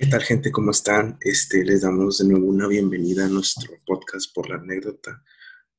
[0.00, 0.50] ¿Qué tal gente?
[0.50, 1.18] ¿Cómo están?
[1.20, 5.22] Este, les damos de nuevo una bienvenida a nuestro podcast por la anécdota.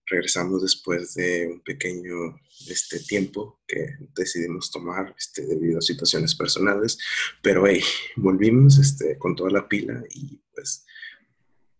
[0.05, 2.39] Regresamos después de un pequeño
[2.69, 6.99] este, tiempo que decidimos tomar este, debido a situaciones personales,
[7.41, 7.81] pero hey,
[8.15, 10.85] volvimos este, con toda la pila y pues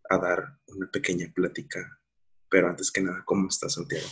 [0.09, 2.01] a dar una pequeña plática.
[2.49, 4.07] Pero antes que nada, ¿cómo estás Santiago?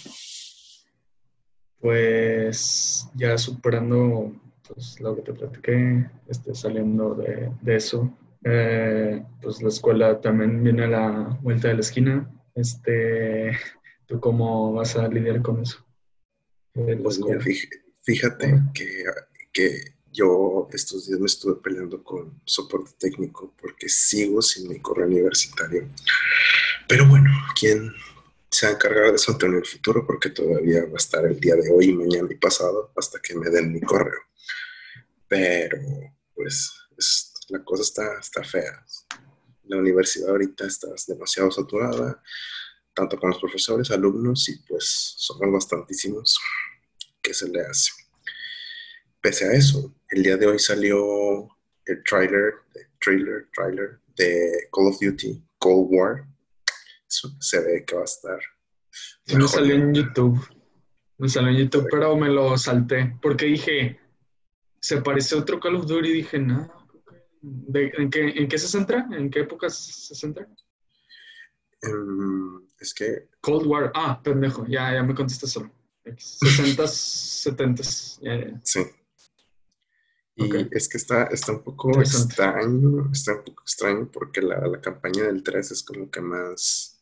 [1.80, 4.40] Pues ya superando
[4.74, 10.64] pues, lo que te platiqué, este, saliendo de, de eso, eh, pues la escuela también
[10.64, 12.32] viene a la vuelta de la esquina.
[12.56, 13.58] Este,
[14.06, 15.86] ¿Tú cómo vas a lidiar con eso?
[16.74, 17.40] Pues mira,
[18.04, 19.04] fíjate que,
[19.52, 25.08] que yo estos días me estuve peleando con soporte técnico porque sigo sin mi correo
[25.08, 25.88] universitario.
[26.88, 27.30] Pero bueno,
[27.60, 27.92] ¿quién
[28.50, 30.06] se ha encargado de eso en el futuro?
[30.06, 33.50] Porque todavía va a estar el día de hoy, mañana y pasado hasta que me
[33.50, 34.22] den mi correo.
[35.30, 35.78] Pero
[36.34, 36.74] pues
[37.50, 38.86] la cosa está, está fea.
[39.66, 42.22] La universidad ahorita está demasiado saturada,
[42.94, 46.38] tanto con los profesores, alumnos, y pues somos bastantísimos
[47.22, 47.92] que se le hace.
[49.22, 51.48] Pese a eso, el día de hoy salió
[51.86, 52.54] el trailer,
[53.00, 56.26] trailer, trailer de Call of Duty Cold War.
[57.08, 58.40] se ve que va a estar.
[59.28, 60.40] me salió en YouTube.
[61.18, 64.00] Me salió en YouTube, pero me lo salté porque dije,
[64.82, 66.80] se parece a otro Call of Duty y dije, no,
[67.74, 69.08] en, qué, ¿En qué se centra?
[69.12, 70.48] ¿En qué épocas se centra?
[71.82, 73.30] Em, es que...
[73.42, 73.92] Cold War.
[73.96, 74.66] Ah, pendejo.
[74.68, 75.72] Ya, ya me contesté solo.
[76.18, 77.84] 60, 70.
[78.64, 78.80] Sí.
[80.36, 84.80] Y es que está, está un poco extraño, está un poco extraño porque la, la,
[84.80, 86.98] campaña del 3 es como que más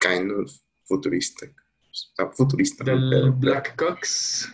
[0.00, 1.46] kind of futurista.
[2.32, 2.82] futurista.
[2.82, 4.52] Del Black Cox.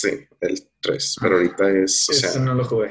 [0.00, 2.36] Sí, el 3, pero ahorita es...
[2.36, 2.90] O no lo jugué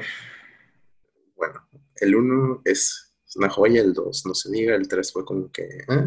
[1.36, 5.50] bueno, el 1 es una joya, el 2 no se diga, el 3 fue como
[5.52, 5.84] que...
[5.88, 6.04] Ah,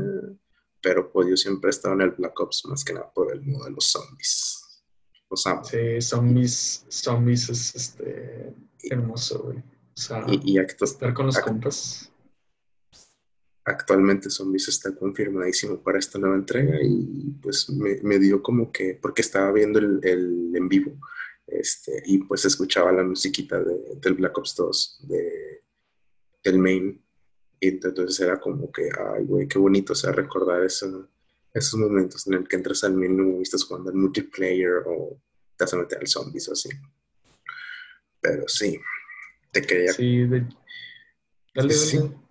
[0.81, 3.41] pero pues yo siempre he estado en el Black Ops más que nada por el
[3.41, 4.81] modo de los zombies.
[5.29, 5.63] Los amo.
[5.63, 8.53] Sí, zombies, zombies es este,
[8.83, 9.57] hermoso, güey.
[9.57, 12.11] O sea, y, estar con los compas.
[13.69, 19.21] Actualmente Zombies está confirmadísimo para esta nueva entrega y pues me, dio como que, porque
[19.21, 20.99] estaba viendo el, el en vivo,
[21.45, 25.63] este, y pues escuchaba la musiquita de, del Black Ops 2, de,
[26.43, 27.03] del main.
[27.59, 31.09] Y entonces era como que, ay, güey, qué bonito, o sea, recordar eso,
[31.53, 35.21] esos momentos en el que entras al menú y estás jugando al multiplayer o
[35.57, 36.69] te vas a meter al zombies o así.
[38.21, 38.79] Pero sí,
[39.51, 39.93] te quería.
[39.93, 40.47] Sí, de...
[41.53, 42.28] dale, dale.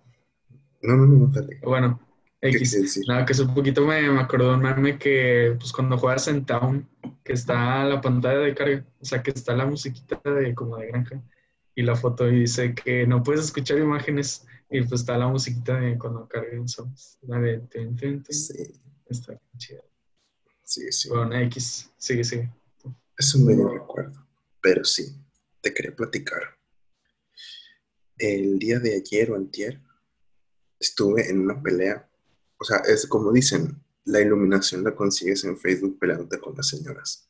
[0.81, 1.59] No, no, no, dale.
[1.63, 1.99] Bueno,
[2.41, 3.01] X.
[3.07, 6.45] Nada, que es un poquito me, me acordó un meme que pues cuando juegas en
[6.45, 6.87] Town,
[7.23, 10.87] que está la pantalla de carga, o sea que está la musiquita de como de
[10.87, 11.21] granja
[11.75, 15.79] y la foto y dice que no puedes escuchar imágenes y pues está la musiquita
[15.79, 17.17] de cuando carguen zombies.
[17.21, 17.61] La de
[18.29, 18.73] Sí.
[19.07, 19.81] Está chida.
[20.63, 21.09] Sí, sí.
[21.09, 22.51] Bueno, X, sigue, sigue.
[23.17, 24.25] Es un buen recuerdo,
[24.61, 25.03] pero sí,
[25.61, 26.43] te quería platicar.
[28.17, 29.81] El día de ayer o antier
[30.79, 32.09] estuve en una pelea
[32.59, 37.29] o sea, es como dicen, la iluminación la consigues en Facebook peleándote con las señoras.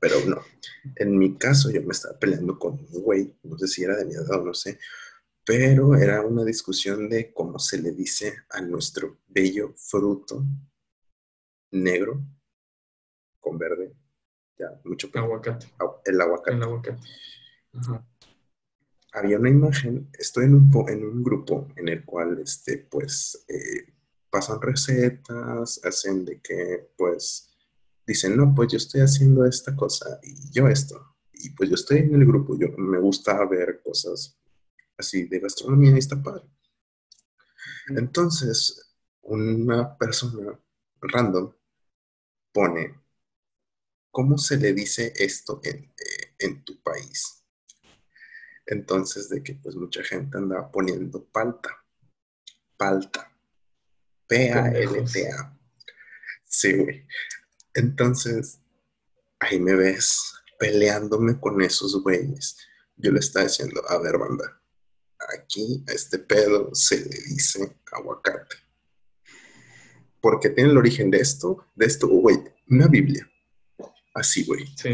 [0.00, 0.40] Pero no,
[0.96, 4.06] en mi caso yo me estaba peleando con un güey, no sé si era de
[4.06, 4.78] mi edad o no sé,
[5.44, 10.44] pero era una discusión de cómo se le dice a nuestro bello fruto
[11.72, 12.22] negro
[13.40, 13.92] con verde,
[14.58, 15.66] ya mucho aguacate.
[16.04, 16.56] El aguacate.
[16.56, 17.00] El aguacate.
[19.12, 23.92] Había una imagen, estoy en un, en un grupo en el cual, este, pues, eh,
[24.30, 27.50] pasan recetas, hacen de que, pues,
[28.06, 31.16] dicen, no, pues yo estoy haciendo esta cosa y yo esto.
[31.32, 34.36] Y pues yo estoy en el grupo, yo me gusta ver cosas
[34.96, 36.44] así de gastronomía y está padre.
[37.88, 40.58] Entonces, una persona
[41.00, 41.52] random
[42.52, 42.94] pone,
[44.10, 47.37] ¿cómo se le dice esto en, eh, en tu país?
[48.70, 51.70] Entonces, de que pues mucha gente anda poniendo palta,
[52.76, 53.32] palta.
[54.26, 55.58] P-A-L-T-A.
[56.44, 57.06] Sí, güey.
[57.72, 58.60] Entonces,
[59.40, 62.58] ahí me ves peleándome con esos güeyes.
[62.96, 64.60] Yo le estaba diciendo, a ver, banda,
[65.38, 68.56] aquí a este pedo se le dice aguacate.
[70.20, 72.36] Porque tiene el origen de esto, de esto, güey,
[72.68, 73.26] una Biblia.
[74.18, 74.66] Así, güey.
[74.76, 74.90] Sí,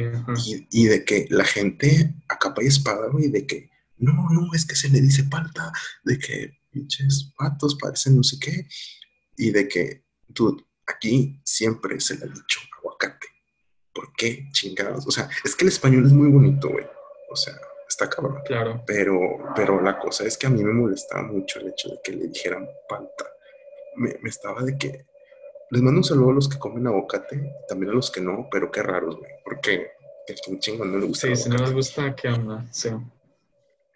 [0.46, 4.52] y, y, de que la gente a capa y espada, güey, de que no, no,
[4.54, 5.72] es que se le dice palta,
[6.04, 8.66] de que pinches patos parecen no sé qué
[9.36, 10.56] y de que, tú
[10.86, 13.28] aquí siempre se le ha dicho aguacate.
[13.92, 15.06] ¿Por qué chingados?
[15.06, 16.84] O sea, es que el español es muy bonito, güey.
[17.30, 17.54] O sea,
[17.88, 18.42] está cabrón.
[18.44, 18.82] Claro.
[18.86, 19.20] Pero,
[19.54, 22.26] pero la cosa es que a mí me molestaba mucho el hecho de que le
[22.26, 23.26] dijeran palta.
[23.96, 25.06] Me, me estaba de que.
[25.74, 28.70] Les mando un saludo a los que comen aguacate, también a los que no, pero
[28.70, 29.32] qué raros, güey.
[29.42, 29.90] Porque
[30.28, 31.26] es un chingo no le gusta.
[31.26, 32.64] Sí, si no les gusta, ¿qué onda?
[32.70, 32.90] Sí.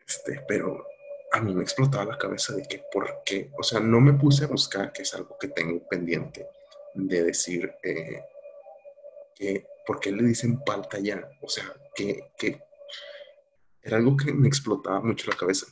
[0.04, 0.84] Este, pero
[1.30, 4.42] a mí me explotaba la cabeza de que por qué, o sea, no me puse
[4.42, 6.48] a buscar, que es algo que tengo pendiente,
[6.94, 8.24] de decir eh,
[9.36, 12.60] que por qué le dicen palta ya, o sea, que, que
[13.82, 15.68] era algo que me explotaba mucho la cabeza.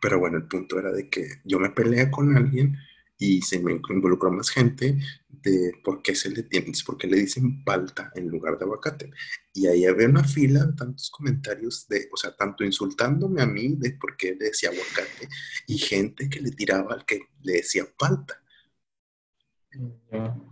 [0.00, 2.78] Pero bueno, el punto era de que yo me peleé con alguien
[3.18, 4.96] y se me involucró más gente
[5.28, 9.10] de por qué se le tiene, por qué le dicen palta en lugar de aguacate.
[9.52, 13.74] Y ahí había una fila de tantos comentarios de, o sea, tanto insultándome a mí
[13.76, 15.28] de por qué le decía aguacate
[15.66, 18.40] y gente que le tiraba al que le decía palta.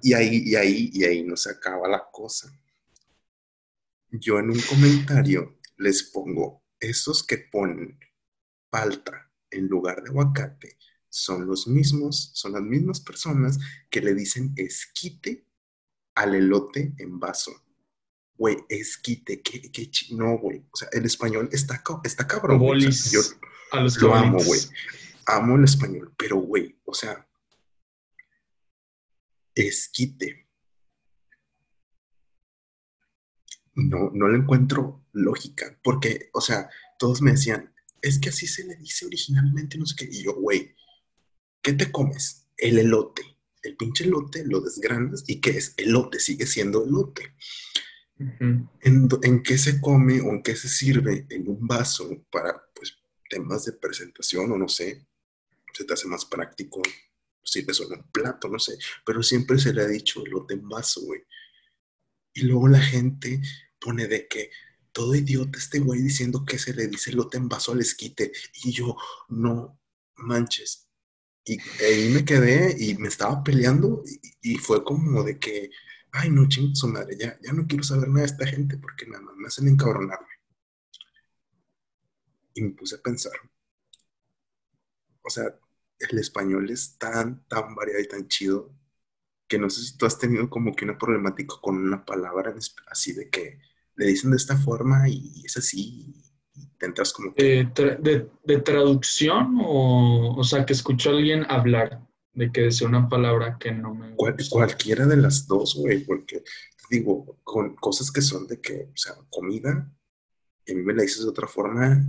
[0.02, 2.52] Y ahí, y ahí, y ahí no se acaba la cosa.
[4.10, 7.98] Yo en un comentario les pongo, esos que ponen
[8.68, 10.76] palta en lugar de aguacate,
[11.08, 13.58] son los mismos, son las mismas personas
[13.90, 15.46] que le dicen esquite
[16.14, 17.52] al elote en vaso.
[18.36, 20.66] Güey, esquite, qué, qué no, güey.
[20.70, 22.60] O sea, el español está, está cabrón.
[23.10, 23.20] yo
[23.72, 24.60] a los lo amo, güey.
[25.26, 27.26] Amo el español, pero, güey, o sea,
[29.54, 30.48] esquite.
[33.74, 38.64] No, no le encuentro lógica, porque, o sea, todos me decían, es que así se
[38.64, 40.08] le dice originalmente, no sé qué.
[40.10, 40.74] Y yo, güey,
[41.66, 42.46] ¿Qué te comes?
[42.56, 43.22] El elote.
[43.60, 45.74] El pinche elote lo desgranas y ¿qué es?
[45.76, 47.34] Elote, sigue siendo elote.
[48.20, 52.96] ¿En, qué se come o en qué se sirve en un vaso para pues,
[53.28, 55.08] temas de presentación o no sé?
[55.72, 56.80] Se te hace más práctico,
[57.42, 58.78] sirves en un plato, no sé.
[59.04, 61.24] Pero siempre se le ha dicho elote en vaso, güey.
[62.32, 63.40] Y luego la gente
[63.80, 64.52] pone de que
[64.92, 68.30] todo idiota este güey diciendo que se le dice elote en vaso al esquite.
[68.62, 68.96] Y yo,
[69.30, 69.80] no
[70.14, 70.85] manches,
[71.46, 74.02] y ahí me quedé y me estaba peleando
[74.42, 75.70] y, fue como de que,
[76.12, 79.06] ay, no, ching, su madre, ya, ya no quiero saber nada de esta gente porque
[79.06, 80.26] nada más me hacen encabronarme.
[82.54, 83.32] Y me puse a pensar,
[85.22, 85.44] o sea,
[85.98, 88.74] el español es tan, tan variado y tan chido
[89.48, 92.54] que no sé si tú has tenido como que una problemática con una palabra
[92.88, 93.60] así de que
[93.96, 96.25] le dicen de esta forma y es así
[97.14, 103.08] como de, traducción o, o sea, que escuchó a alguien hablar de que decía una
[103.08, 104.14] palabra que no me
[104.50, 106.44] cualquiera de las dos, güey, porque
[106.90, 109.90] digo, con cosas que son de que, o sea, comida,
[110.64, 112.04] y a mí me la dices de otra forma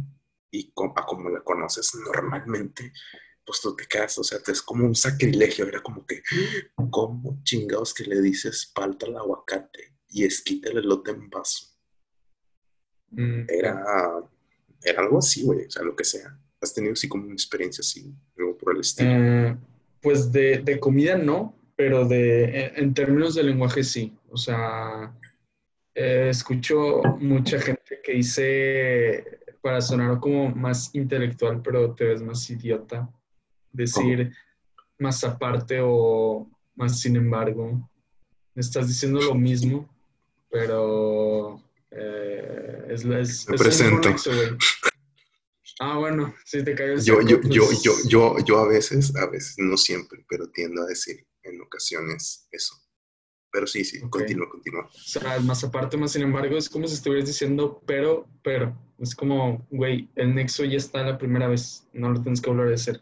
[0.51, 2.91] y como la conoces normalmente,
[3.45, 6.21] pues tú te quedas, o sea, es como un sacrilegio, era como que,
[6.89, 11.67] ¿cómo chingados que le dices palta al aguacate y esquite el elote en vaso?
[13.11, 13.85] Mm, era
[14.83, 16.37] era algo así, güey, o sea, lo que sea.
[16.61, 19.09] ¿Has tenido así como una experiencia así, algo por el estilo?
[19.11, 19.57] Eh,
[20.01, 24.17] pues de, de, comida no, pero de, en términos de lenguaje sí.
[24.29, 25.13] O sea,
[25.93, 32.49] eh, escucho mucha gente que dice, para sonar como más intelectual, pero te ves más
[32.49, 33.09] idiota,
[33.71, 34.31] decir
[34.99, 37.89] más aparte o más sin embargo.
[38.55, 39.87] Estás diciendo lo mismo,
[40.49, 41.61] pero
[41.99, 44.09] eh, es, es, Me presento.
[45.79, 49.15] ah, bueno, sí te cayó el yo, yo, yo, pues yo, yo, yo a veces,
[49.15, 52.75] a veces, no siempre, pero tiendo a decir en ocasiones eso.
[53.51, 54.85] Pero sí, sí, continúa, continúa.
[54.85, 58.77] O sea, más aparte, más sin embargo, es como si estuvieras diciendo, pero, pero.
[58.99, 62.71] Es como, güey, el nexo ya está la primera vez, no lo tienes que volver
[62.71, 63.01] a hacer.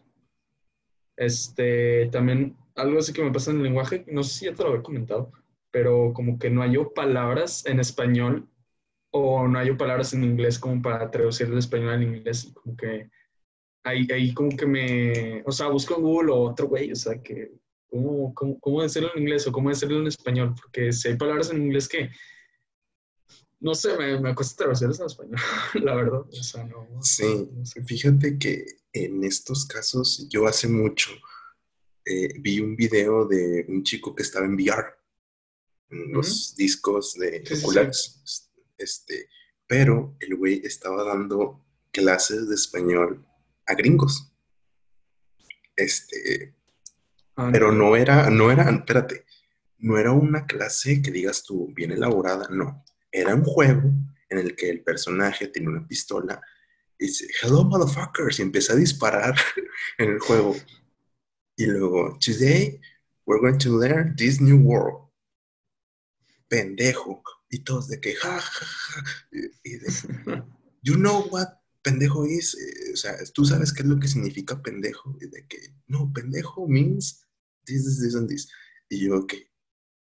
[1.16, 4.62] Este, también, algo así que me pasa en el lenguaje, no sé si ya te
[4.62, 5.32] lo había comentado,
[5.70, 8.46] pero como que no hay palabras en español
[9.18, 12.76] o no hay palabras en inglés como para traducir el español al inglés y como
[12.76, 13.10] que
[13.84, 17.20] ahí, ahí como que me, o sea, busco en Google o otro güey, o sea,
[17.22, 17.52] que
[17.88, 21.50] cómo, cómo, cómo decirlo en inglés o cómo decirlo en español, porque si hay palabras
[21.50, 22.10] en inglés que,
[23.60, 25.40] no sé, me, me cuesta traducirlas en español,
[25.74, 26.20] la verdad.
[26.20, 27.48] O sea, no, sí,
[27.86, 31.10] fíjate que en estos casos yo hace mucho
[32.04, 34.94] eh, vi un video de un chico que estaba en VR,
[35.90, 37.54] en los discos de sí,
[38.78, 39.28] este,
[39.66, 43.26] pero el güey estaba dando clases de español
[43.66, 44.32] a gringos.
[45.74, 46.54] Este,
[47.36, 49.26] ah, pero no era, no era, espérate,
[49.78, 52.84] no era una clase que digas tú bien elaborada, no.
[53.10, 53.92] Era un juego
[54.28, 56.40] en el que el personaje tiene una pistola
[56.98, 59.34] y dice, hello motherfuckers, y empieza a disparar
[59.98, 60.56] en el juego.
[61.56, 62.80] Y luego, today
[63.26, 65.08] we're going to learn this new world.
[66.48, 69.04] Pendejo, y todos de que, ja, ja, ja.
[69.62, 69.86] Y de,
[70.82, 71.48] you know what
[71.86, 75.46] pendejo es, eh, o sea, tú sabes qué es lo que significa pendejo, y de
[75.46, 77.24] que, no, pendejo means
[77.64, 78.50] this, this, this, and this.
[78.88, 79.52] Y yo, que,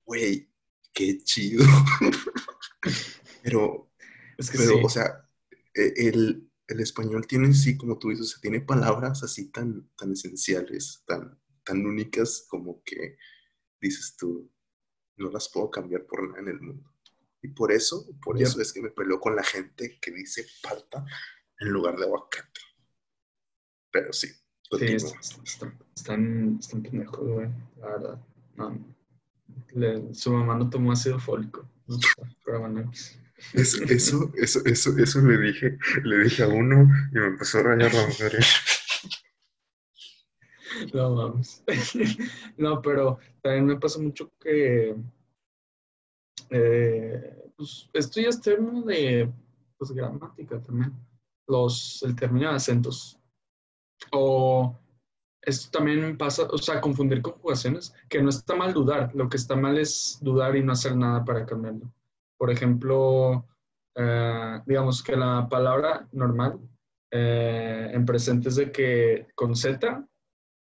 [0.06, 0.50] güey,
[0.94, 1.62] qué chido.
[3.42, 3.92] pero,
[4.38, 5.28] es que pero, o sea,
[5.74, 9.90] e, el, el, español tiene, sí, como tú dices, o sea, tiene palabras así tan,
[9.98, 13.18] tan esenciales, tan, tan únicas como que
[13.78, 14.50] dices tú,
[15.18, 16.93] no las puedo cambiar por nada en el mundo.
[17.44, 21.04] Y por eso, por eso es que me peleo con la gente que dice palta
[21.58, 22.60] en lugar de aguacate.
[23.92, 27.48] Pero sí, sí están, están, están pendejos, güey,
[27.80, 28.18] la verdad.
[28.56, 31.68] No, su mamá no tomó ácido fólico.
[32.46, 32.90] Pero bueno,
[33.52, 37.64] eso, eso, eso, eso, eso le dije, le dije a uno y me empezó a
[37.64, 38.38] rayar la mujer.
[40.92, 41.62] No vamos.
[42.56, 44.96] No, pero también me pasa mucho que
[46.50, 49.30] eh, pues, esto ya es término de
[49.78, 50.92] pues, gramática también.
[51.46, 53.18] Los, el término de acentos.
[54.12, 54.78] O
[55.42, 59.56] esto también pasa, o sea, confundir conjugaciones, que no está mal dudar, lo que está
[59.56, 61.92] mal es dudar y no hacer nada para cambiarlo.
[62.38, 63.46] Por ejemplo,
[63.94, 66.58] eh, digamos que la palabra normal
[67.10, 70.06] eh, en presente es de que con Z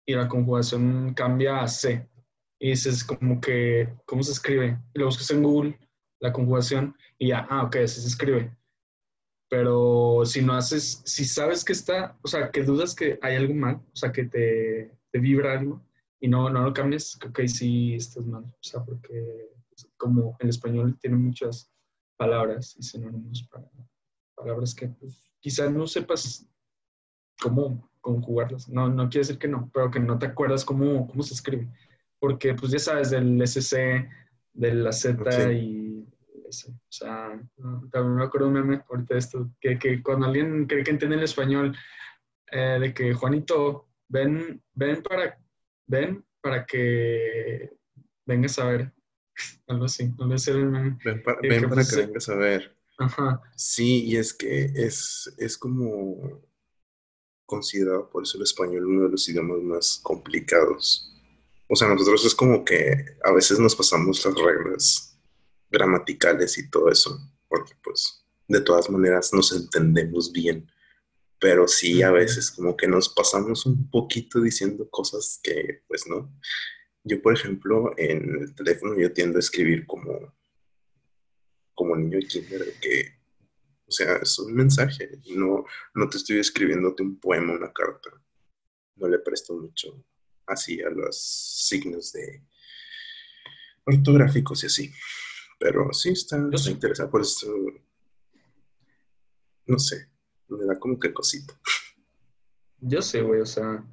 [0.06, 2.08] y la conjugación cambia a C.
[2.64, 4.80] Y dices como que, ¿cómo se escribe?
[4.94, 5.78] Y lo buscas en Google,
[6.18, 8.56] la conjugación, y ya, ah, ok, así se escribe.
[9.50, 13.52] Pero si no haces, si sabes que está, o sea, que dudas que hay algo
[13.52, 15.84] mal, o sea, que te, te vibra algo,
[16.20, 18.44] y no, no lo cambies, creo que ahí sí estás mal.
[18.44, 19.50] O sea, porque
[19.98, 21.70] como el español tiene muchas
[22.16, 23.70] palabras y sinónimos para
[24.34, 26.48] palabras que pues, quizás no sepas
[27.42, 28.70] cómo conjugarlas.
[28.70, 31.70] No, no quiere decir que no, pero que no te acuerdas cómo, cómo se escribe.
[32.24, 34.08] Porque pues ya sabes del SC,
[34.54, 36.08] de la Z y
[36.48, 36.70] eso.
[36.70, 37.38] O sea,
[37.92, 41.16] también me acuerdo un meme ahorita de esto, que, que cuando alguien cree que entiende
[41.16, 41.76] el español,
[42.50, 45.38] eh, de que Juanito, ven, ven para,
[45.86, 47.76] ven para que
[48.24, 48.92] vengas a ver.
[49.66, 50.98] Algo así, no sé el meme.
[51.04, 52.74] Ven, para, ven que, para pues, que vengas a ver.
[53.00, 53.42] Ajá.
[53.54, 56.40] Sí, y es que es, es como
[57.44, 61.13] considerado por eso el español uno de los idiomas más complicados.
[61.66, 65.18] O sea, nosotros es como que a veces nos pasamos las reglas
[65.70, 67.18] gramaticales y todo eso,
[67.48, 70.70] porque pues de todas maneras nos entendemos bien,
[71.40, 76.30] pero sí a veces como que nos pasamos un poquito diciendo cosas que pues no.
[77.02, 80.34] Yo, por ejemplo, en el teléfono yo tiendo a escribir como,
[81.74, 83.14] como niño de kinder, que
[83.86, 85.18] o sea, es un mensaje.
[85.34, 88.10] No, no te estoy escribiéndote un poema, una carta.
[88.96, 90.04] No le presto mucho
[90.46, 92.42] así a los signos de
[93.86, 94.92] ortográficos y así.
[95.58, 97.10] Pero sí está, está interesante.
[97.10, 97.52] Por eso,
[99.66, 100.08] no sé,
[100.48, 101.54] me da como que cosito.
[102.80, 103.84] Yo sé, güey, o sea,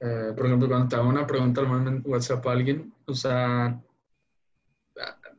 [0.00, 3.80] eh, por ejemplo, cuando te hago una pregunta al en WhatsApp a alguien, o sea,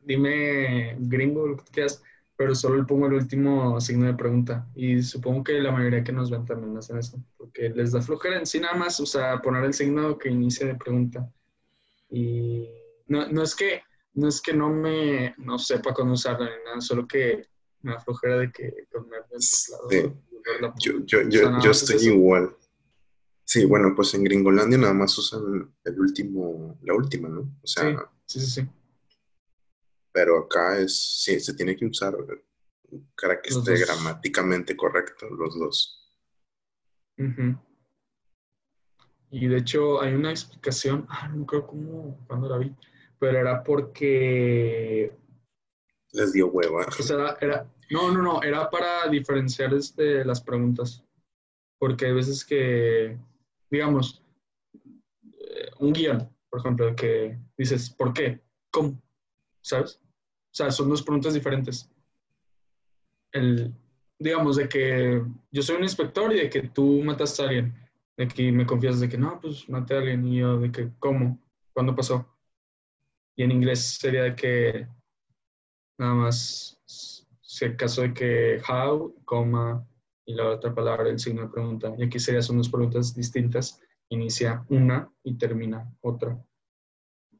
[0.02, 2.02] dime gringo, lo que quieras,
[2.40, 4.66] pero solo le pongo el último signo de pregunta.
[4.74, 8.38] Y supongo que la mayoría que nos ven también hacen eso, porque les da flojera
[8.38, 11.30] en sí nada más, o sea, poner el signo que inicia de pregunta.
[12.08, 12.66] Y
[13.08, 13.82] no, no es que
[14.14, 17.46] no es que no me no sepa cómo usarla ni nada, solo que
[17.82, 19.40] me da flojera de que poner el
[19.90, 20.74] teclado.
[20.78, 22.56] Yo, yo, yo, yo estoy igual.
[23.44, 27.40] Sí, bueno, pues en Gringolandia nada más usan el último, la última, ¿no?
[27.62, 28.68] O sea, sí, sí, sí
[30.12, 32.14] pero acá es, sí, se tiene que usar
[33.20, 36.10] para que esté gramáticamente correcto los dos.
[39.30, 42.74] Y de hecho hay una explicación, ah, no creo cómo, cuando la vi,
[43.18, 45.12] pero era porque...
[46.12, 46.86] Les dio hueva.
[46.86, 51.04] O sea, era, no, no, no, era para diferenciar este, las preguntas.
[51.78, 53.16] Porque hay veces que,
[53.70, 54.22] digamos,
[54.74, 58.40] eh, un guion, por ejemplo, que dices, ¿por qué?
[58.72, 59.00] ¿Cómo?
[59.60, 60.00] ¿Sabes?
[60.02, 61.88] O sea, son dos preguntas diferentes.
[63.32, 63.74] El,
[64.18, 67.74] digamos, de que yo soy un inspector y de que tú mataste a alguien,
[68.16, 70.90] de que me confiesas de que no, pues maté a alguien y yo de que,
[70.98, 71.38] ¿cómo?
[71.72, 72.26] ¿Cuándo pasó?
[73.36, 74.88] Y en inglés sería de que
[75.98, 79.86] nada más, si el caso de que how, coma,
[80.26, 81.92] y la otra palabra, el signo de pregunta.
[81.98, 83.80] Y aquí serían son dos preguntas distintas.
[84.10, 86.38] Inicia una y termina otra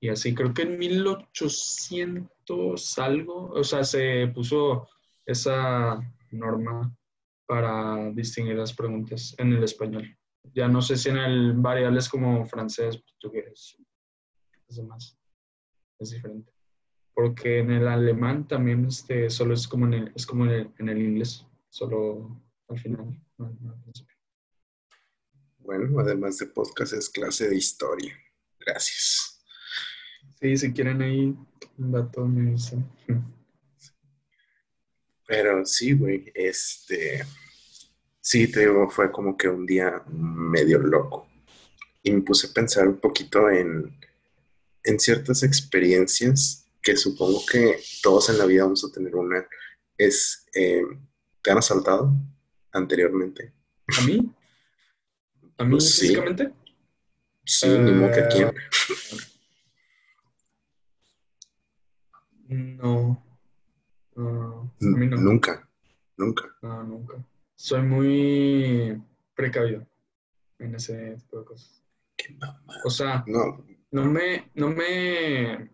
[0.00, 0.34] y así.
[0.34, 4.88] Creo que en 1800 algo, o sea, se puso
[5.26, 6.92] esa norma
[7.46, 10.16] para distinguir las preguntas en el español.
[10.54, 13.76] Ya no sé si en el variables como francés, portugués,
[14.68, 15.18] es demás.
[15.98, 16.50] Es diferente.
[17.12, 20.98] Porque en el alemán también este, solo es como en el, es como en el,
[20.98, 23.20] inglés, solo al final.
[25.58, 28.16] Bueno, además de podcast es clase de historia.
[28.58, 29.29] Gracias.
[30.40, 31.36] Sí, si quieren ahí
[31.78, 32.88] un dato me dicen.
[35.26, 37.24] Pero sí, güey, este,
[38.20, 41.28] sí, te digo, fue como que un día medio loco.
[42.02, 43.96] Y me puse a pensar un poquito en,
[44.82, 49.46] en ciertas experiencias que supongo que todos en la vida vamos a tener una.
[49.98, 50.82] Es, eh,
[51.42, 52.14] ¿te han asaltado
[52.72, 53.52] anteriormente?
[53.98, 54.34] ¿A mí?
[55.58, 56.50] ¿A mí pues físicamente?
[57.44, 58.52] Sí, ni modo que a quién.
[62.82, 63.22] No.
[64.16, 64.72] no.
[64.80, 65.68] Nunca,
[66.16, 66.44] nunca.
[66.62, 67.14] No, nunca.
[67.56, 69.02] Soy muy
[69.34, 69.86] precavido
[70.58, 71.82] en ese tipo de cosas.
[72.16, 72.58] Qué mamá.
[72.84, 73.62] O sea, no.
[73.90, 75.70] no me, no me,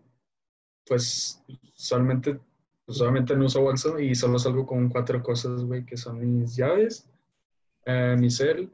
[0.85, 1.41] pues,
[1.73, 2.39] solamente,
[2.89, 7.07] solamente no uso bolso y solo salgo con cuatro cosas, güey, que son mis llaves,
[7.85, 8.69] eh, mi cel,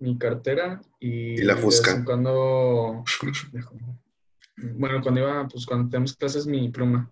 [0.00, 1.40] mi cartera y...
[1.40, 2.04] Y la fusca.
[2.04, 3.04] Cuando...
[4.56, 7.10] bueno, cuando iba, pues cuando tenemos clases, mi pluma.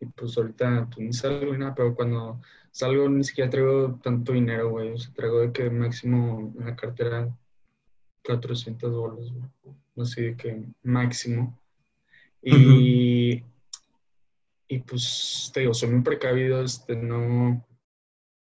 [0.00, 2.40] Y pues ahorita pues, ni salgo ni nada, pero cuando
[2.70, 4.92] salgo ni siquiera traigo tanto dinero, güey.
[4.92, 7.28] O sea, traigo de que máximo en la cartera
[8.24, 9.76] 400 dólares, güey.
[9.98, 11.58] Así de que máximo.
[12.42, 13.44] Y,
[14.68, 17.62] y pues te digo, soy muy precavido, este, no,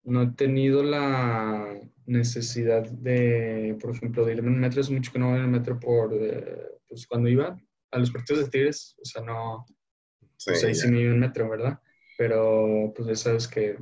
[0.04, 4.80] no he tenido la necesidad de, por ejemplo, de irme en metro.
[4.80, 7.58] Es mucho que no voy en el metro por, eh, pues cuando iba
[7.90, 9.66] a los partidos de Tigres, o sea, no,
[10.40, 11.78] sí, pues ahí sí me iba en metro, ¿verdad?
[12.16, 13.76] Pero pues ya sabes que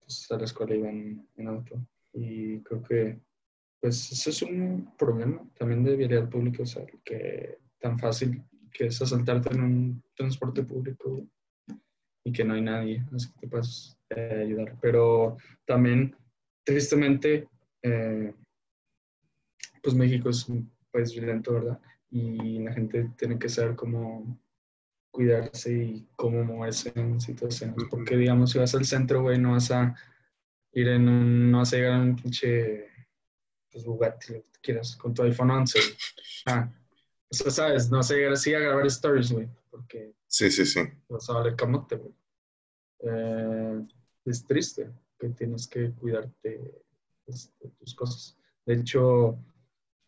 [0.00, 1.84] pues, a la escuela iban en auto.
[2.12, 3.20] Y creo que,
[3.80, 8.86] pues eso es un problema también de vialidad pública, o sea, que tan fácil que
[8.86, 11.26] es asaltarte en un transporte público
[12.24, 14.76] y que no hay nadie, así que te puedes eh, ayudar.
[14.80, 16.14] Pero también,
[16.64, 17.48] tristemente,
[17.82, 18.32] eh,
[19.82, 21.80] pues México es un país violento, ¿verdad?
[22.10, 24.38] Y la gente tiene que saber cómo
[25.18, 27.74] cuidarse y cómo moverse en situaciones.
[27.90, 29.92] Porque, digamos, si vas al centro, güey, no vas a
[30.70, 32.86] ir en un, no vas a llegar a un pinche
[33.72, 35.80] pues, Bugatti, lo que quieras, con tu iPhone 11.
[36.46, 36.70] Ah,
[37.28, 40.14] o sea, sabes, no sé, así a grabar stories, güey, porque...
[40.28, 40.82] Sí, sí, sí.
[41.08, 42.14] Vas a valer camote, güey.
[43.00, 43.82] Eh,
[44.24, 46.84] es triste que tienes que cuidarte
[47.26, 48.38] este, tus cosas.
[48.64, 49.36] De hecho,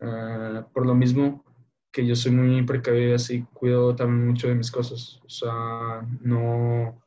[0.02, 1.44] ah, por lo mismo
[1.92, 5.20] que yo soy muy precavido así, cuido también mucho de mis cosas.
[5.24, 7.00] O sea, no...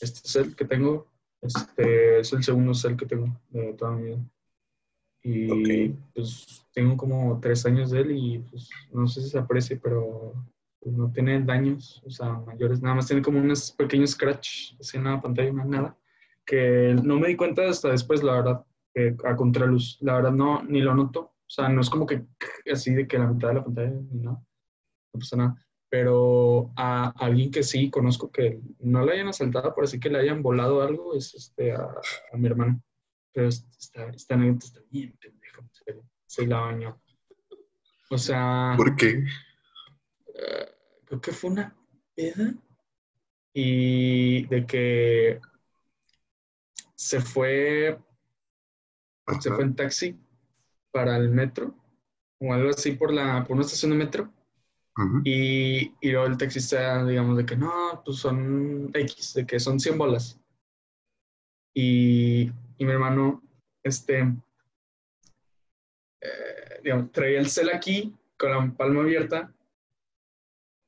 [0.00, 1.08] Este cel que tengo,
[1.42, 4.24] este es el segundo cel que tengo de toda mi vida.
[5.24, 9.78] Y pues tengo como tres años de él y pues no sé si se aprecia,
[9.82, 10.34] pero
[10.80, 12.80] pues, no tiene daños, o sea, mayores.
[12.80, 15.96] Nada más tiene como unos pequeños scratch así en la pantalla, más nada.
[16.46, 18.64] Que no me di cuenta hasta después, la verdad,
[19.24, 19.98] a contraluz.
[20.00, 21.32] La verdad no, ni lo noto.
[21.48, 22.26] O sea, no es como que
[22.70, 24.42] así de que la mitad de la pantalla nada.
[25.14, 25.66] No pasa nada.
[25.88, 30.18] Pero a alguien que sí conozco que no le hayan asaltado, por así que le
[30.18, 31.88] hayan volado algo, es este, a,
[32.32, 32.82] a mi hermano.
[33.32, 35.62] Pero esta anécdota está bien pendeja,
[36.26, 37.00] se la bañó.
[38.10, 38.74] O sea.
[38.76, 39.24] ¿Por qué?
[40.26, 41.74] Uh, creo que fue una
[42.14, 42.54] peda.
[43.54, 45.40] Y de que
[46.94, 47.98] se fue.
[49.24, 49.40] Ajá.
[49.40, 50.27] Se fue en taxi
[50.92, 51.74] para el metro.
[52.40, 54.32] O algo así por la, por una estación de metro.
[55.24, 59.78] Y, y luego el taxista, digamos, de que no, pues son X, de que son
[59.78, 60.40] 100 bolas.
[61.72, 63.42] Y y mi hermano,
[63.82, 64.20] este,
[66.20, 69.52] eh, digamos, traía el cel aquí con la palma abierta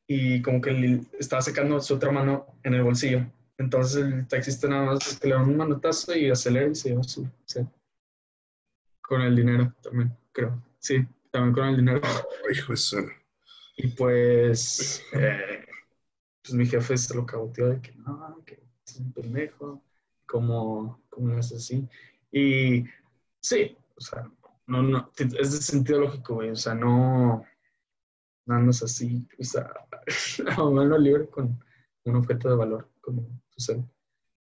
[0.08, 3.26] y como que estaba secando su otra mano en el bolsillo.
[3.58, 7.28] Entonces el taxista nada más le da un manotazo y acelera y se lleva su
[7.44, 7.68] cel.
[9.10, 10.62] Con el dinero también, creo.
[10.78, 12.00] Sí, también con el dinero.
[12.48, 13.12] hijo de
[13.78, 15.66] Y pues, eh,
[16.40, 19.82] pues mi jefe se lo cagoteó de que no, que es un pendejo
[20.28, 21.88] como, como es así.
[22.30, 22.84] Y
[23.40, 24.30] sí, o sea,
[24.68, 27.44] no, no, es de sentido lógico, güey, o sea, no,
[28.46, 29.72] no andas así, o sea,
[30.56, 31.58] a mano libre con
[32.04, 33.84] un objeto de valor como tu cel.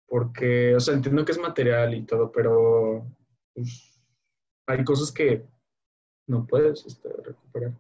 [0.08, 3.08] Porque, o sea, entiendo que es material y todo, pero
[3.54, 3.97] pues,
[4.68, 5.46] hay cosas que
[6.28, 7.74] no puedes este, recuperar.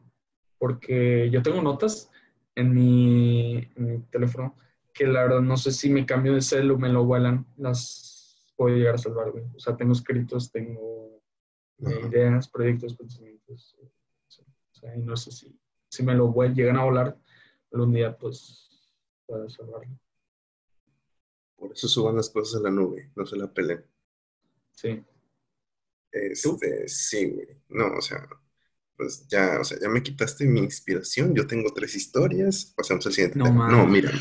[0.58, 2.10] Porque yo tengo notas
[2.56, 4.56] en mi, en mi teléfono
[4.93, 8.52] que la verdad no sé si me cambio de cel o me lo vuelan, las
[8.56, 9.43] puedo llegar a salvar, güey.
[9.56, 11.21] O sea, tengo escritos, tengo
[11.80, 13.78] eh, ideas, proyectos, pensamientos.
[13.80, 15.56] O sea, y no sé si,
[15.89, 17.15] si me lo llegan a volar
[17.71, 18.95] algún día, pues
[19.28, 20.00] puedo salvarlo.
[21.58, 23.86] Por eso suban las cosas a la nube, no se la peleen.
[24.71, 25.04] Sí.
[26.11, 27.47] Este, sí, güey.
[27.69, 28.27] No, o sea,
[28.95, 31.35] pues ya, o sea, ya me quitaste mi inspiración.
[31.35, 32.73] Yo tengo tres historias.
[32.75, 33.69] Pasamos al siguiente No, tema.
[33.69, 34.11] No, mira.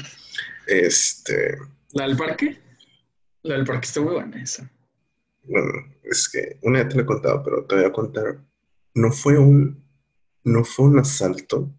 [0.66, 1.57] Este,
[1.92, 2.59] ¿La del parque?
[3.42, 4.70] La del parque está muy buena esa.
[5.44, 5.72] bueno,
[6.03, 8.44] es que una ya te lo he contado, pero te voy a contar.
[8.94, 9.85] No fue un,
[10.44, 11.72] no fue un asalto,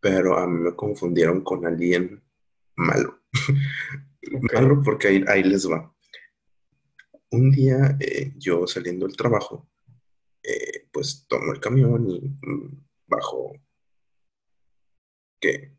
[0.00, 2.22] pero a mí me confundieron con alguien
[2.76, 3.20] malo.
[4.34, 4.54] Ok.
[4.54, 5.93] Malo porque ahí, ahí les va.
[7.34, 9.68] Un día eh, yo saliendo del trabajo,
[10.40, 13.52] eh, pues tomo el camión y mm, bajo,
[15.40, 15.76] que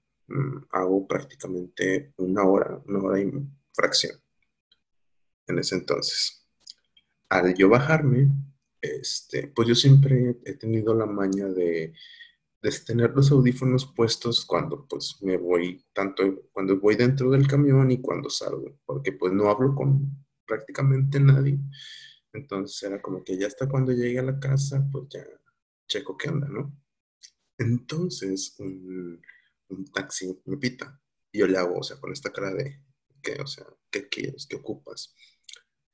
[0.71, 3.31] hago prácticamente una hora, una hora y
[3.71, 4.17] fracción
[5.47, 6.45] en ese entonces.
[7.29, 8.27] Al yo bajarme,
[8.81, 11.93] este, pues yo siempre he tenido la maña de,
[12.61, 17.91] de tener los audífonos puestos cuando pues me voy, tanto cuando voy dentro del camión
[17.91, 21.59] y cuando salgo, porque pues no hablo con prácticamente nadie.
[22.33, 25.25] Entonces era como que ya hasta cuando llegue a la casa, pues ya
[25.87, 26.75] checo qué onda, ¿no?
[27.57, 29.21] Entonces un,
[29.69, 30.99] un taxi me pita
[31.31, 32.81] y yo le hago, o sea, con esta cara de,
[33.21, 33.41] ¿qué?
[33.41, 34.47] O sea, ¿qué quieres?
[34.47, 35.13] ¿Qué ocupas?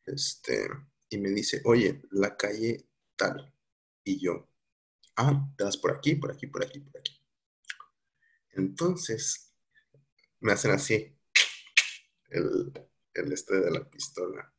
[0.06, 0.68] Este,
[1.10, 3.54] y me dice, oye, la calle tal.
[4.04, 4.50] Y yo,
[5.18, 7.20] ah, te vas por aquí, por aquí, por aquí, por aquí.
[8.54, 9.54] Entonces,
[10.40, 11.18] me hacen así,
[12.30, 12.74] el,
[13.14, 14.54] el este de la pistola.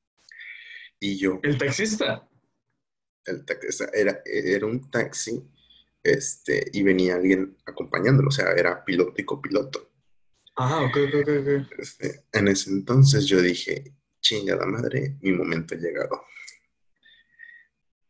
[1.00, 2.28] Y yo, ¿El taxista?
[3.24, 5.42] el taxi, o sea, era, era un taxi,
[6.02, 9.90] este, y venía alguien acompañándolo, o sea, era piloto y copiloto.
[10.56, 11.72] Ah, ok, ok, ok.
[11.78, 16.22] Este, en ese entonces yo dije, chingada madre, mi momento ha llegado.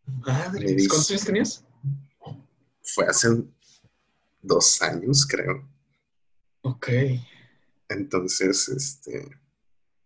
[0.07, 1.65] Madre, dice- ¿Cuántos años tenías?
[2.83, 3.29] Fue hace
[4.43, 5.69] dos años, creo.
[6.63, 6.89] Ok.
[7.89, 9.29] Entonces, este,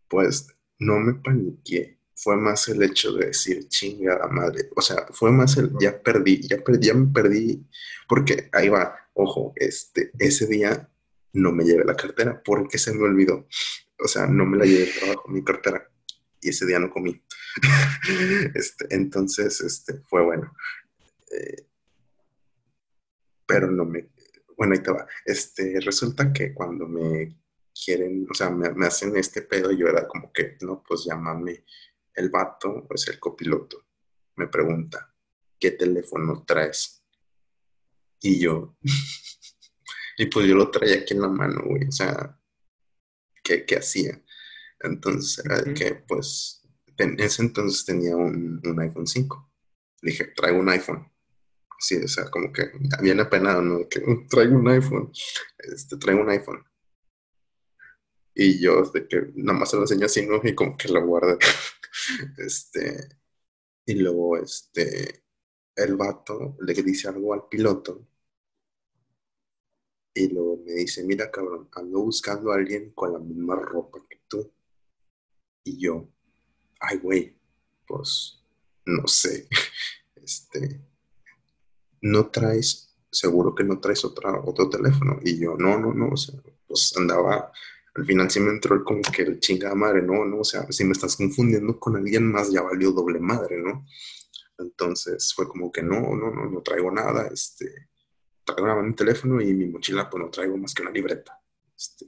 [0.08, 1.98] pues no me paniqué.
[2.14, 4.70] Fue más el hecho de decir chingada madre.
[4.74, 7.66] O sea, fue más el ya perdí, ya perdí, ya me perdí.
[8.08, 10.88] Porque ahí va, ojo, este, ese día
[11.34, 13.46] no me llevé la cartera porque se me olvidó.
[13.98, 15.90] O sea, no me la llevé trabajo, mi cartera.
[16.40, 17.22] Y ese día no comí.
[18.54, 20.52] Este, entonces, este, fue bueno.
[21.32, 21.66] Eh,
[23.46, 24.08] pero no me,
[24.56, 25.06] bueno, ahí te va.
[25.24, 27.36] Este, resulta que cuando me
[27.84, 31.64] quieren, o sea, me, me hacen este pedo, yo era como que, no, pues llámame
[32.14, 33.84] el vato, pues el copiloto.
[34.36, 35.14] Me pregunta,
[35.58, 37.04] ¿qué teléfono traes?
[38.20, 38.76] Y yo,
[40.18, 42.38] y pues yo lo traía aquí en la mano, güey, o sea,
[43.42, 44.22] ¿qué, qué hacía?
[44.80, 45.74] Entonces era de Ujú.
[45.74, 46.62] que, pues,
[46.98, 49.52] en ese entonces tenía un, un iPhone 5.
[50.02, 51.10] Le dije, traigo un iPhone.
[51.78, 52.70] Sí, o sea, como que
[53.02, 53.78] bien apenado, ¿no?
[53.80, 55.12] De Que "Uh, traigo un iPhone,
[55.58, 56.64] este, traigo un iPhone.
[58.38, 60.40] Y yo, de que nada más se lo enseño así, ¿no?
[60.44, 61.38] Y como que lo guardé.
[62.36, 63.08] Este,
[63.86, 65.24] y luego, este,
[65.74, 68.06] el vato le dice algo al piloto.
[70.12, 74.20] Y luego me dice, mira, cabrón, ando buscando a alguien con la misma ropa que
[74.28, 74.52] tú.
[75.64, 76.06] Y yo,
[76.80, 77.38] ay, güey,
[77.86, 78.44] pues,
[78.84, 79.48] no sé.
[80.26, 80.80] Este,
[82.00, 85.20] no traes, seguro que no traes otra, otro teléfono.
[85.22, 86.34] Y yo, no, no, no, o sea,
[86.66, 87.52] pues andaba,
[87.96, 90.84] al final sí me entró como que el chingada madre, no, no, o sea, si
[90.84, 93.86] me estás confundiendo con alguien más, ya valió doble madre, ¿no?
[94.58, 97.88] Entonces fue como que no, no, no, no traigo nada, este,
[98.44, 101.40] traigo nada mi teléfono y mi mochila, pues no traigo más que una libreta.
[101.74, 102.06] Este,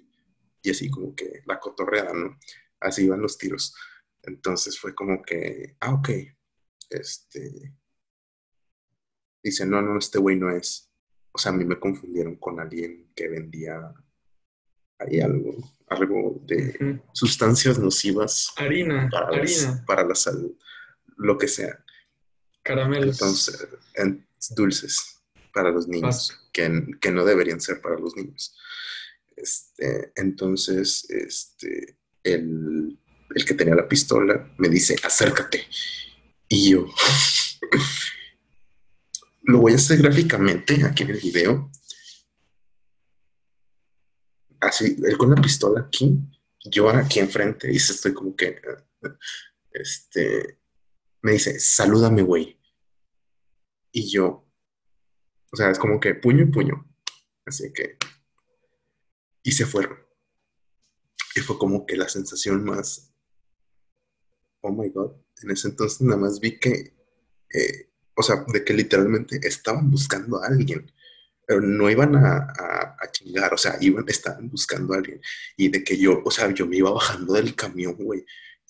[0.63, 2.39] y así como que la cotorreada, ¿no?
[2.81, 3.75] Así iban los tiros.
[4.23, 6.11] Entonces fue como que, ah, ok,
[6.91, 7.75] este,
[9.43, 10.91] dice, no, no, este güey no es.
[11.33, 13.95] O sea, a mí me confundieron con alguien que vendía
[14.99, 15.57] ahí algo,
[15.89, 20.53] algo de sustancias nocivas Harina, para, las- harina, para la salud,
[21.17, 21.83] lo que sea.
[22.63, 23.21] caramelos.
[23.21, 25.21] Entonces, en- dulces
[25.53, 28.57] para los niños, que, que no deberían ser para los niños.
[29.37, 32.99] Este, entonces, este, el,
[33.35, 35.67] el que tenía la pistola me dice, acércate.
[36.49, 36.87] Y yo,
[39.43, 41.71] lo voy a hacer gráficamente aquí en el video.
[44.61, 46.19] Así, él con la pistola aquí,
[46.65, 48.61] yo aquí enfrente, y se estoy como que,
[49.73, 50.59] este,
[51.23, 52.59] me dice, salúdame, güey.
[53.93, 54.49] Y yo,
[55.53, 56.87] o sea, es como que puño y puño.
[57.45, 57.97] Así que,
[59.43, 59.99] y se fueron.
[61.35, 63.13] Y fue como que la sensación más,
[64.61, 66.95] oh my god, en ese entonces nada más vi que,
[67.55, 70.91] eh, o sea, de que literalmente estaban buscando a alguien.
[71.49, 75.21] Pero no iban a, a, a chingar, o sea, iban, estaban buscando a alguien.
[75.57, 78.25] Y de que yo, o sea, yo me iba bajando del camión, güey.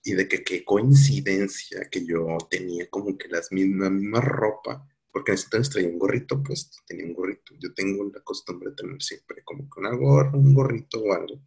[0.04, 4.86] y de que qué coincidencia que yo tenía como que las mismas, la misma ropa,
[5.12, 7.54] porque en ese entonces traía un gorrito, pues tenía un gorrito.
[7.58, 11.42] Yo tengo la costumbre de tener siempre como que una gorra, un gorrito o algo.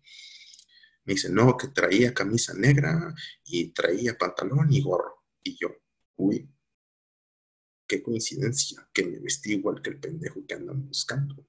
[1.05, 3.13] Me dice, no, que traía camisa negra
[3.45, 5.23] y traía pantalón y gorro.
[5.43, 5.69] Y yo,
[6.17, 6.47] uy,
[7.91, 11.45] qué coincidencia que me vestí igual que el pendejo que andan buscando.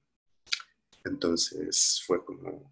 [1.05, 2.69] Entonces fue como,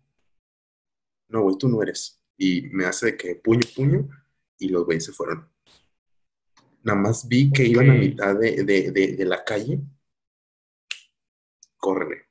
[1.29, 2.21] no, güey, tú no eres.
[2.37, 4.09] Y me hace de que puño, puño,
[4.59, 5.49] y los güeyes se fueron.
[6.83, 9.79] Nada más vi que iban a mitad de, de, de, la calle.
[11.77, 12.25] Córrele.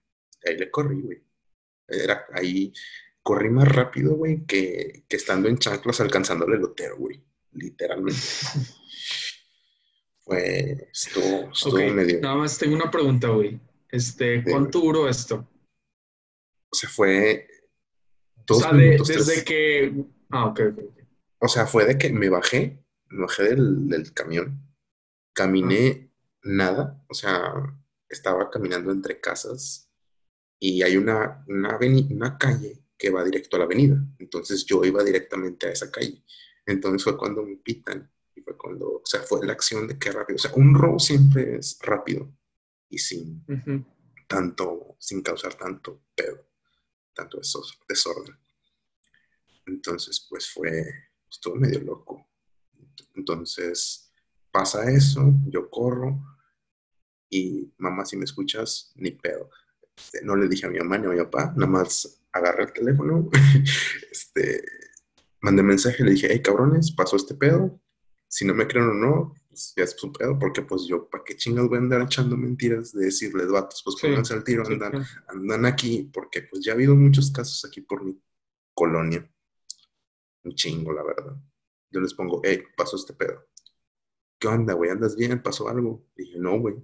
[0.44, 1.22] Ahí le corrí, güey.
[1.88, 2.70] Era ahí,
[3.22, 7.24] corrí más rápido, güey, que, que estando en chanclas alcanzando el elotero, güey.
[7.52, 8.20] Literalmente.
[10.30, 12.20] Fue, estuvo, estuvo medio.
[12.20, 13.58] Nada más tengo una pregunta, güey.
[13.88, 15.44] Este, ¿cuánto duró esto?
[16.72, 17.48] O sea, fue
[18.46, 19.92] dos o sea, minutos, desde que.
[20.28, 21.00] Ah, ok, ok.
[21.40, 24.62] O sea, fue de que me bajé, me bajé del, camión,
[25.32, 26.12] caminé
[26.44, 27.52] nada, o sea,
[28.08, 29.90] estaba caminando entre casas
[30.60, 31.76] y hay una, una,
[32.08, 34.00] una calle que va directo a la avenida.
[34.20, 36.22] Entonces yo iba directamente a esa calle.
[36.66, 38.08] Entonces fue cuando me pitan
[38.40, 40.36] y fue cuando, o sea, fue la acción de que rápido.
[40.36, 42.32] O sea, un robo siempre es rápido
[42.88, 43.44] y sin
[44.26, 46.48] tanto, sin causar tanto pedo,
[47.14, 47.40] tanto
[47.88, 48.38] desorden.
[49.66, 50.70] Entonces, pues fue,
[51.30, 52.28] estuvo medio loco.
[53.14, 54.12] Entonces
[54.50, 56.20] pasa eso, yo corro
[57.28, 59.50] y mamá, si me escuchas, ni pedo.
[59.96, 62.72] Este, no le dije a mi mamá ni a mi papá, nada más agarré el
[62.72, 63.28] teléfono,
[64.10, 64.64] este,
[65.40, 67.80] mandé mensaje, le dije, hey cabrones, pasó este pedo.
[68.30, 71.24] Si no me creen o no, pues ya es su pedo, porque pues yo, ¿para
[71.24, 73.82] qué chingados voy a andar echando mentiras de decirles vatos?
[73.84, 77.80] Pues pónganse al tiro, andan, andan aquí, porque pues ya ha habido muchos casos aquí
[77.80, 78.22] por mi
[78.72, 79.28] colonia
[80.44, 81.36] un chingo, la verdad.
[81.90, 83.46] Yo les pongo, hey, pasó este pedo.
[84.38, 84.90] ¿Qué onda, güey?
[84.90, 85.42] ¿Andas bien?
[85.42, 86.06] ¿Pasó algo?
[86.14, 86.76] dije, no, güey.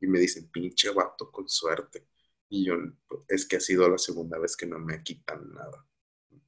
[0.00, 2.08] Y me dicen, pinche vato, con suerte.
[2.48, 2.74] Y yo,
[3.28, 5.86] es que ha sido la segunda vez que no me quitan nada,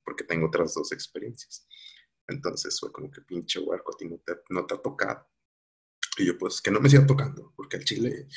[0.05, 1.67] porque tengo otras dos experiencias.
[2.29, 5.27] Entonces fue como que pinche huerco, a ti no te, no te ha tocado.
[6.19, 8.29] Y yo, pues, que no me siga tocando, porque al chile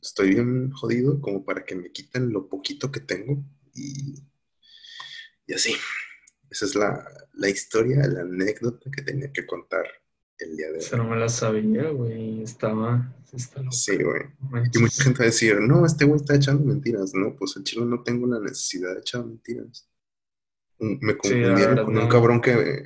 [0.00, 3.42] estoy bien jodido como para que me quiten lo poquito que tengo
[3.74, 4.22] y,
[5.46, 5.74] y así.
[6.50, 9.86] Esa es la, la historia, la anécdota que tenía que contar
[10.38, 10.78] el día de hoy.
[10.80, 12.42] Esa no me la sabía, güey.
[12.42, 13.14] Estaba.
[13.70, 14.22] sí, güey.
[14.72, 17.14] y mucha gente va a decir, no, este güey está echando mentiras.
[17.14, 19.88] No, pues el chilo no tengo la necesidad de echar mentiras.
[20.82, 22.84] Me confundieron con un cabrón que.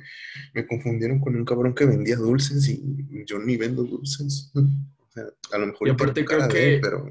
[0.53, 4.51] Me confundieron con un cabrón que vendía dulces y yo ni vendo dulces.
[4.99, 5.87] O sea, a lo mejor.
[5.87, 6.79] Y aparte creo que.
[6.79, 7.09] pero.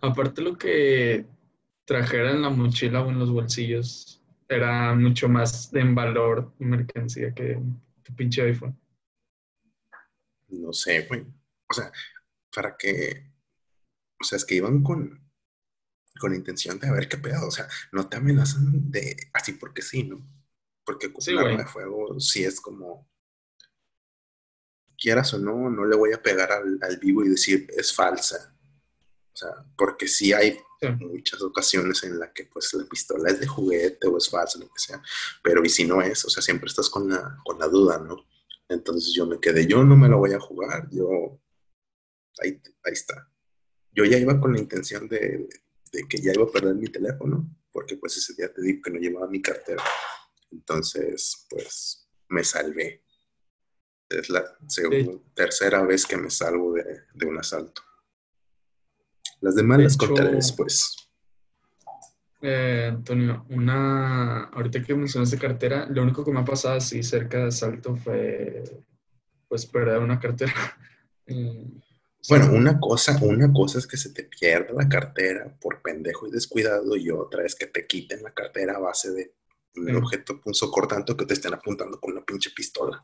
[0.00, 1.26] Aparte lo que
[1.84, 7.34] trajera en la mochila o en los bolsillos era mucho más en valor y mercancía
[7.34, 7.58] que
[8.04, 8.78] tu pinche iPhone.
[10.48, 11.24] No sé, güey.
[11.68, 11.90] O sea,
[12.54, 13.32] para que.
[14.20, 15.20] O sea, es que iban con,
[16.18, 17.46] con intención de ver qué pedo.
[17.46, 20.26] O sea, no te amenazan de así porque sí, ¿no?
[20.84, 23.08] Porque con un arma de fuego sí es como.
[24.98, 28.54] Quieras o no, no le voy a pegar al, al vivo y decir es falsa.
[29.32, 30.58] O sea, porque sí hay
[30.98, 34.66] muchas ocasiones en las que pues la pistola es de juguete o es falsa, lo
[34.66, 35.02] que sea,
[35.42, 38.26] pero y si no es, o sea, siempre estás con la, con la duda, ¿no?
[38.68, 41.40] Entonces yo me quedé, yo no me lo voy a jugar, yo,
[42.42, 43.30] ahí, ahí está.
[43.92, 45.48] Yo ya iba con la intención de,
[45.92, 48.90] de, que ya iba a perder mi teléfono, porque pues ese día te digo que
[48.90, 49.82] no llevaba mi cartera.
[50.50, 53.04] Entonces, pues me salvé.
[54.08, 57.82] Es la segunda, tercera vez que me salvo de, de un asalto.
[59.40, 60.96] Las demás las contaré después.
[62.42, 67.38] Eh, Antonio, una, ahorita que mencionaste cartera, lo único que me ha pasado así cerca
[67.38, 68.64] de asalto fue,
[69.48, 70.52] pues, perder una cartera.
[72.28, 76.30] Bueno, una cosa, una cosa es que se te pierda la cartera por pendejo y
[76.30, 79.34] descuidado y otra es que te quiten la cartera a base de
[79.76, 83.02] un objeto punzocortante que te estén apuntando con una pinche pistola.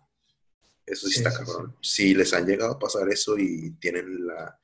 [0.85, 1.77] Eso sí, está cabrón.
[1.81, 4.61] Si les han llegado a pasar eso y tienen la,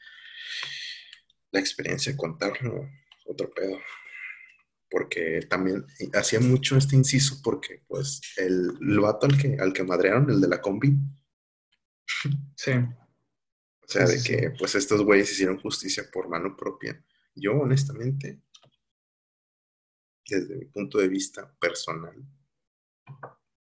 [1.51, 2.89] la experiencia de contarlo,
[3.27, 3.79] otro pedo.
[4.89, 9.83] Porque también hacía mucho este inciso porque, pues, el, el vato al que, al que
[9.83, 10.95] madrearon, el de la combi.
[12.55, 12.73] Sí.
[13.93, 17.05] O sea, de que, pues, estos güeyes hicieron justicia por mano propia.
[17.35, 18.41] Yo, honestamente,
[20.27, 22.15] desde mi punto de vista personal,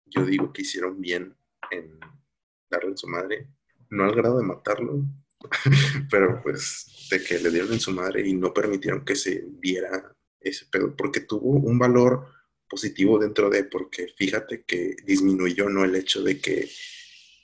[0.07, 1.37] yo digo que hicieron bien
[1.73, 1.99] en
[2.71, 3.49] darle a su madre,
[3.89, 5.05] no al grado de matarlo,
[6.11, 10.15] pero pues de que le dieron en su madre y no permitieron que se viera
[10.39, 12.29] ese pedo, porque tuvo un valor
[12.69, 15.85] positivo dentro de, porque fíjate que disminuyó, ¿no?
[15.85, 16.71] El hecho de que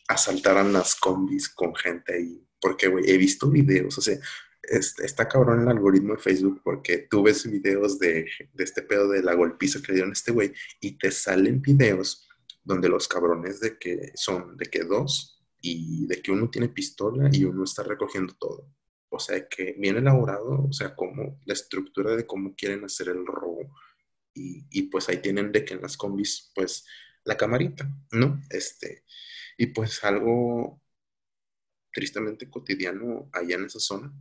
[0.08, 4.18] asaltaran las combis con gente ahí, porque, güey, he visto videos, o sea,
[4.62, 9.22] está cabrón el algoritmo de Facebook porque tú ves videos de, de este pedo de
[9.22, 12.26] la golpiza que le dieron a este güey y te salen videos
[12.64, 17.28] donde los cabrones de que son de que dos y de que uno tiene pistola
[17.32, 18.68] y uno está recogiendo todo.
[19.08, 23.24] O sea, que bien elaborado, o sea, como la estructura de cómo quieren hacer el
[23.24, 23.72] robo.
[24.34, 26.84] Y, y pues ahí tienen de que en las combis, pues,
[27.24, 28.42] la camarita, ¿no?
[28.50, 29.04] Este,
[29.56, 30.80] y pues algo
[31.92, 34.12] tristemente cotidiano allá en esa zona,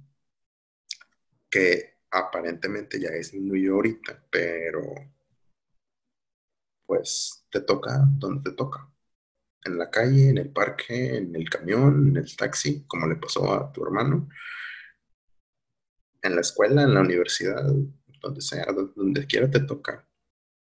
[1.49, 4.81] que aparentemente ya disminuyó ahorita, pero
[6.85, 8.89] pues te toca donde te toca.
[9.63, 13.51] En la calle, en el parque, en el camión, en el taxi, como le pasó
[13.53, 14.29] a tu hermano.
[16.21, 17.65] En la escuela, en la universidad,
[18.21, 20.07] donde sea, donde quiera te toca.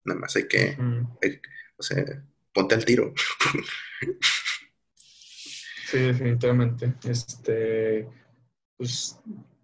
[0.05, 0.76] Nada más hay que,
[1.76, 2.05] o sea,
[2.52, 3.12] ponte al tiro.
[5.87, 6.94] Sí, definitivamente.
[7.05, 8.09] Este,
[8.77, 9.20] pues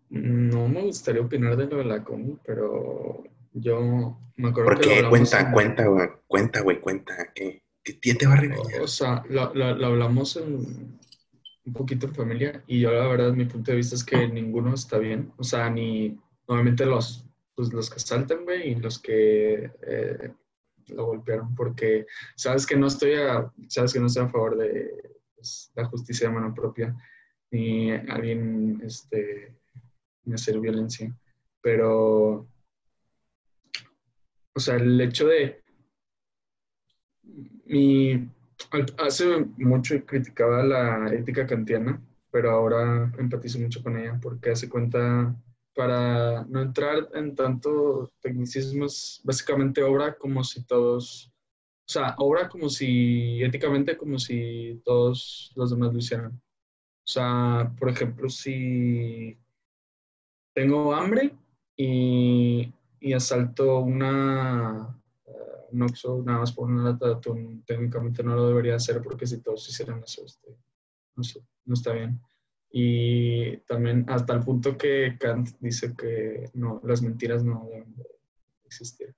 [0.09, 5.05] no me gustaría opinar de lo de la combi, pero yo me acuerdo ¿Por qué?
[5.09, 8.83] cuenta, cuenta, güey, cuenta, güey, cuenta, que, que te va a regañar.
[8.83, 11.01] O sea, lo, lo, hablamos en,
[11.65, 14.75] un poquito en familia y yo la verdad mi punto de vista es que ninguno
[14.75, 15.33] está bien.
[15.39, 20.33] O sea, ni normalmente los, pues, los que saltan, güey, y los que eh,
[20.87, 22.07] lo golpearon, porque
[22.37, 26.29] sabes que no estoy a, sabes que no estoy a favor de pues, la justicia
[26.29, 26.97] de mano propia
[27.51, 29.55] ni alguien este,
[30.33, 31.15] hacer violencia.
[31.61, 32.49] Pero
[34.55, 35.63] o sea, el hecho de
[37.67, 38.29] mi
[38.99, 42.01] hace mucho criticaba la ética kantiana,
[42.31, 45.35] pero ahora empatizo mucho con ella porque hace cuenta
[45.75, 51.32] para no entrar en tanto tecnicismos, básicamente obra como si todos,
[51.97, 56.33] o sea, obra como si, éticamente como si todos los demás lo hicieran.
[56.33, 59.37] O sea, por ejemplo, si
[60.55, 61.35] tengo hambre
[61.77, 68.23] y y asalto una, uh, un Oxxo nada más por una lata de atún, técnicamente
[68.23, 70.57] no lo debería hacer porque si todos hicieran eso, este,
[71.17, 71.23] no,
[71.65, 72.21] no está bien.
[72.71, 77.95] Y también hasta el punto que Kant dice que no, las mentiras no deben
[78.65, 79.15] existir.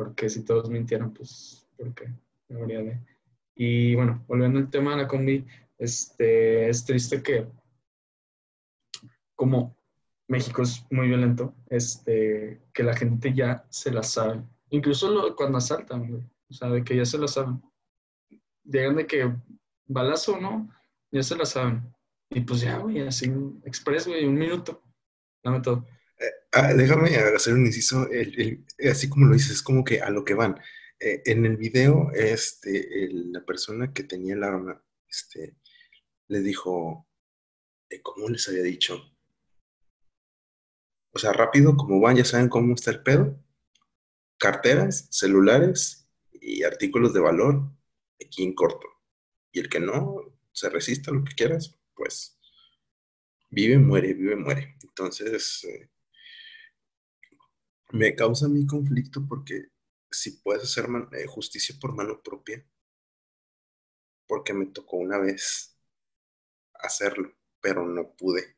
[0.00, 2.10] Porque si todos mintieran, pues, ¿por qué?
[2.48, 2.98] Debería de.
[3.54, 5.44] Y bueno, volviendo al tema de la combi,
[5.76, 7.46] este, es triste que
[9.36, 9.76] como
[10.26, 14.42] México es muy violento, este, que la gente ya se la sabe.
[14.70, 17.62] Incluso cuando asaltan, O sea, de que ya se la saben.
[18.64, 19.30] Llegan de que
[19.86, 20.70] balazo, ¿no?
[21.12, 21.94] Ya se la saben.
[22.30, 23.30] Y pues ya, güey, así,
[23.66, 24.82] express, güey, un minuto.
[25.44, 25.84] Dame todo.
[26.20, 28.08] Eh, ah, déjame hacer un inciso.
[28.90, 30.60] así como lo dices, es como que a lo que van.
[31.00, 35.56] Eh, en el video, este, la persona que tenía el arma, este,
[36.28, 37.08] le dijo,
[37.88, 39.02] eh, ¿cómo les había dicho?
[41.12, 43.42] O sea, rápido, como van, ya saben cómo está el pedo.
[44.38, 47.72] Carteras, celulares y artículos de valor
[48.24, 48.86] aquí en corto.
[49.52, 52.38] Y el que no se resista a lo que quieras, pues
[53.50, 54.76] vive, muere, vive, muere.
[54.82, 55.90] Entonces, eh,
[57.92, 59.68] me causa mi conflicto porque
[60.10, 62.64] si puedes hacer eh, justicia por mano propia,
[64.26, 65.76] porque me tocó una vez
[66.74, 68.56] hacerlo, pero no pude.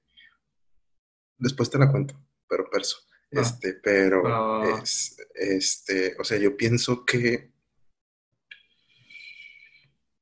[1.39, 2.99] Después te la cuento pero perso.
[3.31, 7.51] Este, pero es, este, o sea, yo pienso que,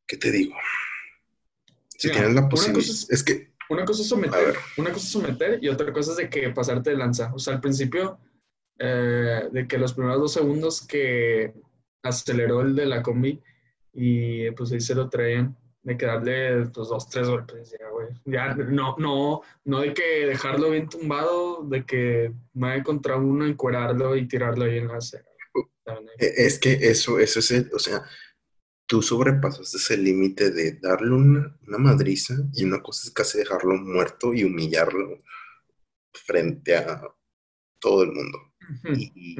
[0.06, 0.54] ¿qué te digo?
[1.98, 5.68] Si tienes la posibilidad, es, que una cosa es someter, una cosa es someter y
[5.68, 7.34] otra cosa es de que pasarte de lanza.
[7.34, 8.20] O sea, al principio,
[8.82, 11.52] eh, de que los primeros dos segundos que
[12.02, 13.38] aceleró el de la combi
[13.92, 18.08] y pues ahí se lo traían, de que darle pues, dos, tres golpes, ya, güey.
[18.24, 24.16] Ya, no, no, no de que dejarlo bien tumbado, de que vaya contra uno, encuerarlo
[24.16, 25.26] y tirarlo ahí en la acera.
[26.18, 28.02] E, es que eso, eso es el, o sea,
[28.86, 33.74] tú sobrepasaste ese límite de darle una, una madriza y una cosa es casi dejarlo
[33.76, 35.22] muerto y humillarlo
[36.14, 37.02] frente a
[37.78, 38.49] todo el mundo.
[38.94, 39.36] Y,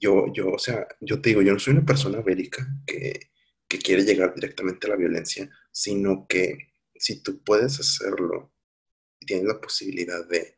[0.00, 3.28] yo, yo, o sea, yo te digo, yo no soy una persona bélica que
[3.68, 8.52] que quiere llegar directamente a la violencia, sino que si tú puedes hacerlo
[9.20, 10.56] y tienes la posibilidad de,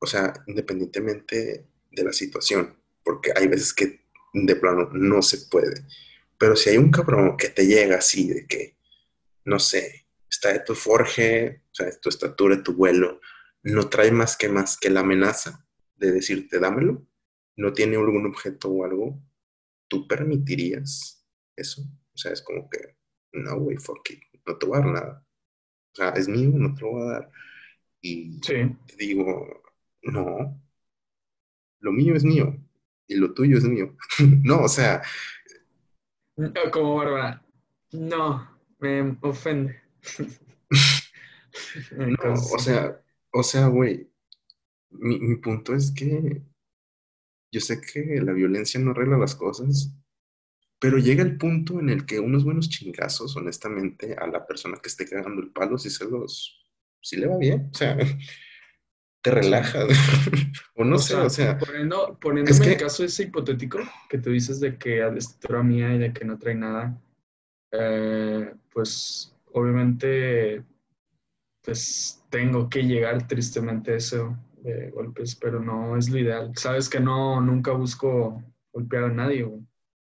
[0.00, 4.04] o sea, independientemente de la situación, porque hay veces que
[4.34, 5.86] de plano no se puede,
[6.36, 8.76] pero si hay un cabrón que te llega así de que,
[9.44, 13.20] no sé, está de tu forje, o sea, tu estatura, tu vuelo,
[13.62, 15.64] no trae más que más que la amenaza
[15.96, 17.07] de decirte dámelo,
[17.58, 19.20] no tiene algún objeto o algo,
[19.88, 21.82] ¿tú permitirías eso?
[22.14, 22.96] O sea, es como que,
[23.32, 25.26] no, güey, fuck it, no te voy a dar nada.
[25.92, 27.30] O sea, es mío, no te lo voy a dar.
[28.00, 29.62] Y te digo,
[30.02, 30.62] no,
[31.80, 32.56] lo mío es mío
[33.08, 33.96] y lo tuyo es mío.
[34.44, 35.02] no, o sea.
[36.72, 37.44] Como Bárbara,
[37.90, 38.48] no,
[38.78, 39.82] me ofende.
[41.90, 43.02] no, o sea,
[43.32, 44.08] o sea, güey,
[44.90, 46.40] mi, mi punto es que
[47.50, 49.92] yo sé que la violencia no arregla las cosas,
[50.78, 54.88] pero llega el punto en el que unos buenos chingazos, honestamente, a la persona que
[54.88, 56.64] esté cagando el palo, si se los,
[57.00, 57.96] si le va bien, o sea,
[59.22, 59.80] te relaja,
[60.76, 61.58] o no sé, o sea.
[61.58, 63.78] Poniendo, poniéndome en el caso ese hipotético
[64.08, 67.00] que tú dices de que a la mía y de que no trae nada,
[67.72, 70.62] eh, pues obviamente,
[71.62, 74.38] pues tengo que llegar tristemente a eso
[74.92, 76.52] golpes, pero no es lo ideal.
[76.56, 78.42] Sabes que no, nunca busco
[78.72, 79.60] golpear a nadie, O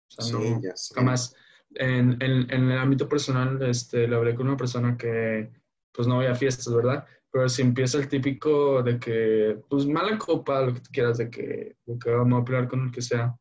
[0.08, 0.60] sea, no,
[0.94, 1.34] jamás.
[1.74, 5.50] En, en, en, el ámbito personal, este, le hablé con una persona que,
[5.92, 7.06] pues no voy a fiestas, ¿verdad?
[7.30, 11.30] Pero si empieza el típico de que, pues mala copa, lo que tú quieras, de
[11.30, 13.36] que, de que vamos a pelear con el que sea.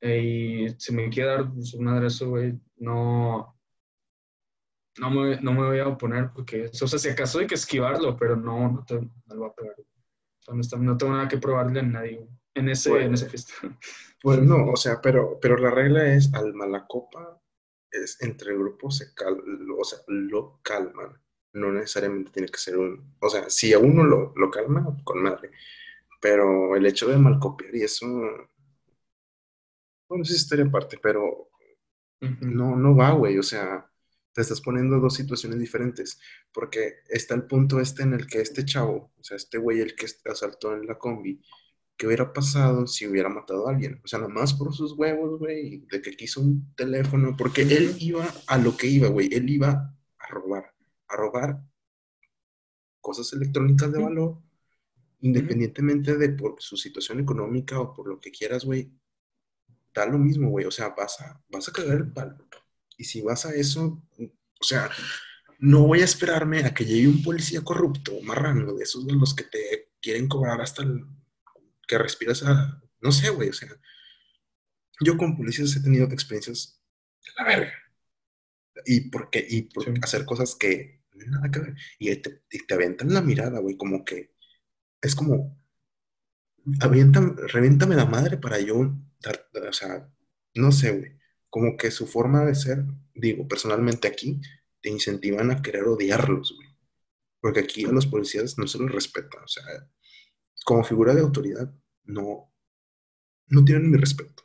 [0.00, 3.58] y si me quiere dar su madre eso, güey, no,
[4.98, 8.16] no me, no me voy a oponer porque, o sea, si acaso hay que esquivarlo,
[8.16, 9.74] pero no, no te, no lo voy a pegar
[10.52, 13.78] no, tengo nada que probarle a nadie en ese, en pues, ese festival.
[14.22, 17.38] Pues no, o sea, pero, pero la regla es al malacopa,
[17.90, 19.38] es entre el grupo se cal,
[19.78, 21.20] o sea, lo calman.
[21.52, 25.22] No necesariamente tiene que ser un, o sea, si a uno lo, lo calma, con
[25.22, 25.50] madre.
[26.22, 28.06] Pero el hecho de malcopiar y eso,
[30.08, 31.50] bueno, es historia aparte, pero
[32.40, 33.90] no, no va, güey, o sea,
[34.34, 36.18] te estás poniendo dos situaciones diferentes,
[36.52, 39.94] porque está el punto este en el que este chavo, o sea, este güey el
[39.94, 41.40] que asaltó en la combi,
[41.96, 44.00] ¿qué hubiera pasado si hubiera matado a alguien?
[44.04, 47.94] O sea, nada más por sus huevos, güey, de que quiso un teléfono, porque él
[48.00, 50.74] iba a lo que iba, güey, él iba a robar,
[51.08, 51.62] a robar
[53.00, 54.42] cosas electrónicas de valor,
[55.20, 58.92] independientemente de por su situación económica o por lo que quieras, güey,
[59.94, 62.44] da lo mismo, güey, o sea, vas a, vas a cagar el palo
[62.96, 64.90] y si vas a eso, o sea,
[65.58, 69.34] no voy a esperarme a que llegue un policía corrupto, marrano, de esos de los
[69.34, 71.04] que te quieren cobrar hasta el,
[71.86, 73.68] que respiras a, no sé, güey, o sea,
[75.00, 76.80] yo con policías he tenido experiencias
[77.24, 77.72] de la verga.
[78.86, 81.74] Y porque, y por hacer cosas que nada que ver.
[81.98, 84.34] Y te, te aventan la mirada, güey, como que
[85.00, 85.58] es como,
[86.80, 90.08] avientan, reviéntame la madre para yo dar, o sea,
[90.54, 91.23] no sé, güey
[91.54, 92.84] como que su forma de ser,
[93.14, 94.40] digo, personalmente aquí,
[94.80, 96.68] te incentivan a querer odiarlos, güey.
[97.40, 99.62] Porque aquí a los policías no se los respetan, o sea,
[100.64, 102.52] como figura de autoridad, no,
[103.46, 104.42] no tienen mi respeto.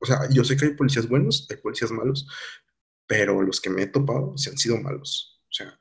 [0.00, 2.26] O sea, yo sé que hay policías buenos, hay policías malos,
[3.06, 5.40] pero los que me he topado se han sido malos.
[5.48, 5.80] O sea,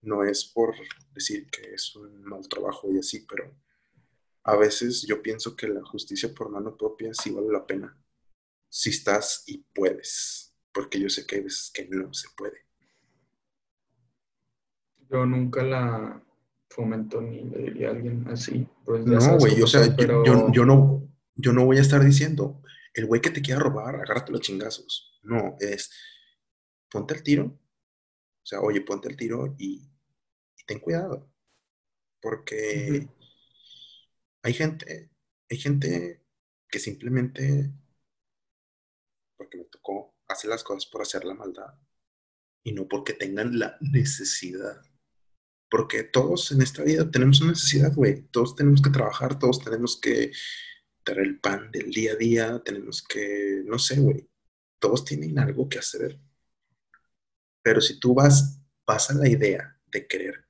[0.00, 0.74] no es por
[1.12, 3.54] decir que es un mal trabajo y así, pero
[4.44, 7.94] a veces yo pienso que la justicia por mano propia sí vale la pena
[8.74, 12.66] si estás y puedes, porque yo sé que hay veces que no se puede.
[15.08, 16.20] Yo nunca la
[16.70, 18.66] fomento ni le diría a alguien así.
[18.84, 22.60] Pues no, güey, o sea, yo, yo, no, yo no voy a estar diciendo,
[22.94, 25.20] el güey que te quiera robar, agárrate los chingazos.
[25.22, 25.92] No, es,
[26.90, 27.44] ponte el tiro.
[27.44, 29.88] O sea, oye, ponte el tiro y,
[30.66, 31.30] ten cuidado.
[32.20, 33.08] Porque
[34.42, 35.12] hay gente,
[35.48, 36.24] hay gente
[36.68, 37.70] que simplemente
[39.36, 41.74] porque me tocó hacer las cosas por hacer la maldad
[42.64, 44.82] y no porque tengan la necesidad.
[45.70, 48.22] Porque todos en esta vida tenemos una necesidad, güey.
[48.28, 50.32] Todos tenemos que trabajar, todos tenemos que
[51.04, 54.28] dar el pan del día a día, tenemos que, no sé, güey.
[54.78, 56.18] Todos tienen algo que hacer.
[57.62, 60.46] Pero si tú vas, vas a la idea de querer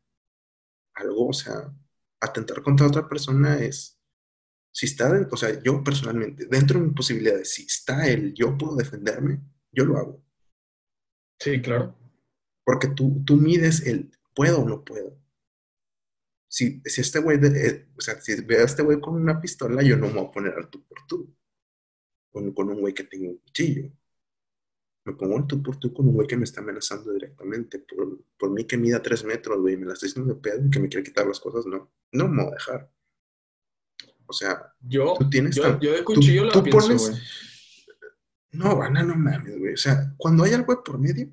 [0.94, 1.72] algo, o sea,
[2.20, 3.98] atentar contra otra persona es,
[4.74, 8.74] si está, o sea, yo personalmente, dentro de mis posibilidades, si está él, yo puedo
[8.74, 10.24] defenderme, yo lo hago.
[11.38, 11.96] Sí, claro.
[12.64, 15.16] Porque tú, tú mides el puedo o no puedo.
[16.48, 19.80] Si, si este güey, eh, o sea, si ve a este güey con una pistola,
[19.80, 21.36] yo no me voy a poner al tú por tú.
[22.32, 23.92] Con, con un güey que tenga un cuchillo.
[25.04, 27.78] Me pongo al tú por tú con un güey que me está amenazando directamente.
[27.78, 30.70] Por, por mí que mida tres metros, güey, me la estoy haciendo de pedo y
[30.70, 31.92] que me quiere quitar las cosas, no.
[32.10, 32.90] No me voy a dejar.
[34.26, 37.22] O sea, yo, tú tienes yo, yo de cuchillo tú, lo pienso, pones...
[38.52, 39.74] No, van no mames, güey.
[39.74, 41.28] O sea, cuando hay algo por medio,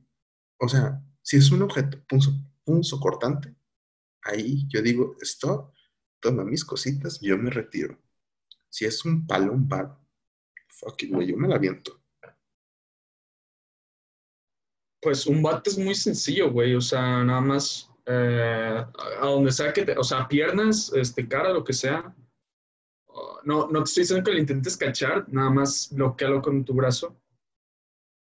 [0.60, 3.56] o sea, si es un objeto punzo, cortante,
[4.24, 5.74] ahí yo digo, stop,
[6.20, 8.00] toma mis cositas, yo me retiro.
[8.70, 9.96] Si es un palo, un bat,
[10.68, 12.02] fuck it, güey, yo me la aviento.
[15.02, 16.76] Pues un bat es muy sencillo, güey.
[16.76, 18.86] O sea, nada más eh,
[19.20, 22.16] a donde sea que te, o sea, piernas, este, cara, lo que sea.
[23.44, 27.18] No, no te estoy diciendo que lo intentes cachar, nada más bloquealo con tu brazo.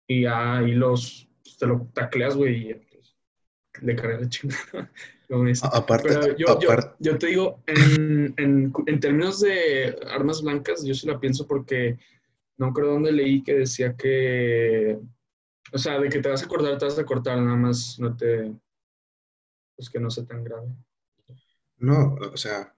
[0.09, 3.17] Y ahí los, pues, te lo tacleas, güey, y pues,
[3.81, 4.91] le cargas la chingada.
[5.73, 6.59] aparte, Pero yo,
[6.99, 11.99] yo, te digo, en, en, en, términos de armas blancas, yo sí la pienso porque
[12.59, 14.99] no creo dónde leí que decía que,
[15.73, 18.15] o sea, de que te vas a cortar, te vas a cortar, nada más no
[18.17, 18.53] te,
[19.77, 20.69] pues que no sea tan grave.
[21.79, 22.75] No, o sea,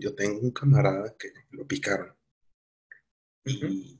[0.00, 2.14] yo tengo un camarada que lo picaron.
[3.44, 3.98] Y,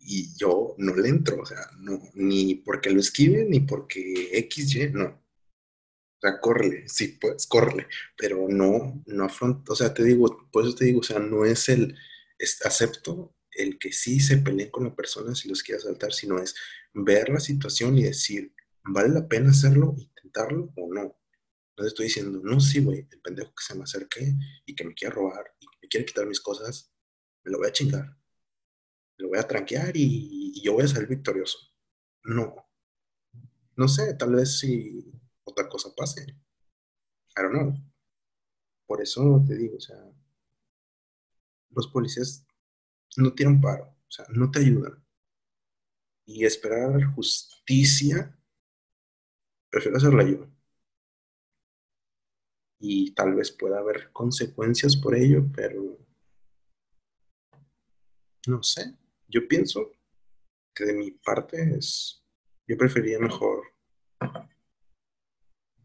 [0.00, 4.90] y, yo no le entro, o sea, no, ni porque lo esquive, ni porque XY,
[4.92, 5.06] no.
[5.06, 7.86] O sea, córrele, sí, pues, córrele,
[8.16, 11.44] pero no, no afronta, o sea, te digo, por eso te digo, o sea, no
[11.44, 11.96] es el,
[12.64, 16.54] acepto el que sí se peleen con la persona si los quiere saltar, sino es
[16.92, 21.19] ver la situación y decir, ¿vale la pena hacerlo, intentarlo o no?
[21.80, 24.34] Entonces estoy diciendo, no, sí, güey, el pendejo que se me acerque
[24.66, 26.92] y que me quiera robar y me quiere quitar mis cosas,
[27.42, 28.04] me lo voy a chingar.
[28.04, 31.56] Me lo voy a tranquear y, yo voy a salir victorioso.
[32.24, 32.54] No.
[33.76, 35.10] No sé, tal vez si
[35.42, 36.20] otra cosa pase.
[36.20, 37.74] I don't know.
[38.86, 39.96] Por eso te digo, o sea,
[41.70, 42.46] los policías
[43.16, 45.02] no tienen paro, o sea, no te ayudan.
[46.26, 48.38] Y esperar justicia,
[49.70, 50.59] prefiero hacerla yo
[52.80, 55.98] y tal vez pueda haber consecuencias por ello, pero
[58.46, 58.96] no sé.
[59.28, 59.92] Yo pienso
[60.74, 62.24] que de mi parte es,
[62.66, 63.62] yo preferiría mejor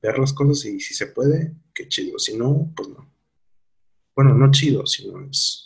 [0.02, 2.18] ver las cosas y si se puede, qué chido.
[2.18, 3.14] Si no, pues no.
[4.16, 5.66] Bueno, no chido, sino es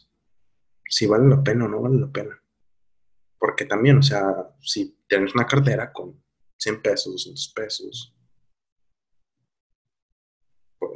[0.90, 2.44] si vale la pena o no vale la pena.
[3.38, 6.22] Porque también, o sea, si tienes una cartera con
[6.58, 8.16] 100 pesos, 200 pesos,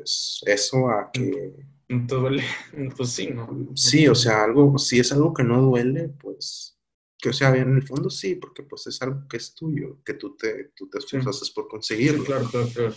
[0.03, 1.53] pues eso a que...
[1.87, 2.43] duele,
[2.97, 3.71] pues sí, ¿no?
[3.73, 6.77] Sí, o sea, algo, si es algo que no duele, pues,
[7.17, 10.15] que o sea, en el fondo sí, porque pues es algo que es tuyo, que
[10.15, 12.23] tú te, tú te esfuerzas por conseguirlo.
[12.25, 12.95] claro, claro, claro.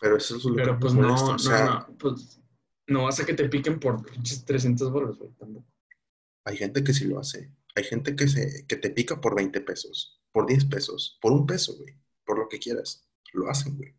[0.00, 2.40] Pero eso es lo Pero pues no, no, no, pues
[2.88, 5.66] no hace que te piquen por 300 bolas, güey, tampoco.
[6.44, 7.54] Hay gente que sí lo hace.
[7.74, 11.46] Hay gente que, se, que te pica por 20 pesos, por 10 pesos, por un
[11.46, 13.08] peso, güey, por lo que quieras.
[13.32, 13.94] Lo hacen, güey.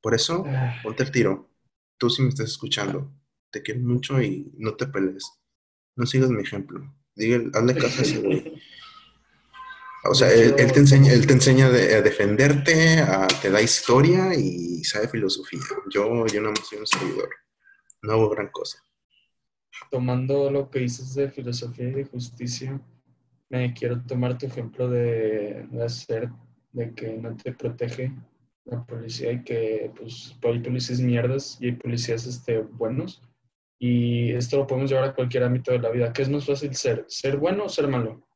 [0.00, 0.80] Por eso, ah.
[0.82, 1.50] ponte el tiro.
[1.98, 3.12] Tú si me estás escuchando,
[3.50, 5.24] te quiero mucho y no te pelees.
[5.96, 6.94] No sigas mi ejemplo.
[7.14, 8.62] Dígale, hazle caso a ese güey.
[10.08, 13.04] O sea, él, te enseña, él te enseña a defenderte,
[13.42, 15.60] te da historia y sabe filosofía.
[15.90, 17.30] Yo, yo no soy un servidor.
[18.02, 18.78] No hago gran cosa.
[19.90, 22.80] Tomando lo que dices de filosofía y de justicia,
[23.48, 26.30] me quiero tomar tu ejemplo de, hacer,
[26.72, 28.12] de que no te protege
[28.64, 33.22] la policía y que pues hay policías mierdas y hay policías este, buenos.
[33.78, 36.12] Y esto lo podemos llevar a cualquier ámbito de la vida.
[36.12, 37.04] ¿Qué es más fácil ser?
[37.08, 38.26] ¿Ser bueno o ser malo?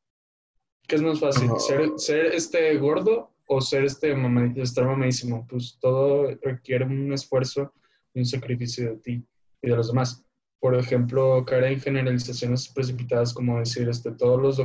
[0.87, 1.49] ¿Qué es más fácil?
[1.57, 4.15] ¿Ser, ser este gordo o ser este
[4.55, 5.45] estar mamadísimo?
[5.49, 7.73] Pues todo requiere un esfuerzo
[8.13, 9.25] y un sacrificio de ti
[9.61, 10.23] y de los demás.
[10.59, 14.57] Por ejemplo, caer en generalizaciones precipitadas como decir, este, todos los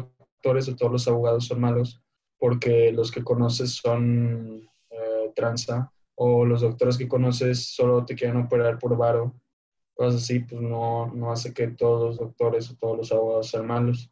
[0.47, 2.01] o todos los abogados son malos
[2.39, 8.39] porque los que conoces son eh, tranza o los doctores que conoces solo te quieren
[8.39, 9.35] operar por varo,
[9.95, 13.67] cosas así, pues no, no hace que todos los doctores o todos los abogados sean
[13.67, 14.11] malos.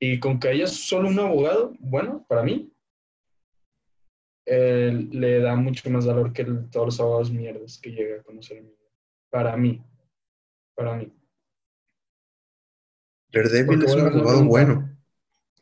[0.00, 2.72] Y con que haya solo un abogado, bueno, para mí,
[4.46, 8.64] eh, le da mucho más valor que todos los abogados mierdas que llega a conocer
[9.28, 9.82] Para mí,
[10.74, 11.12] para mí.
[13.30, 14.97] Daredevil es un abogado bueno.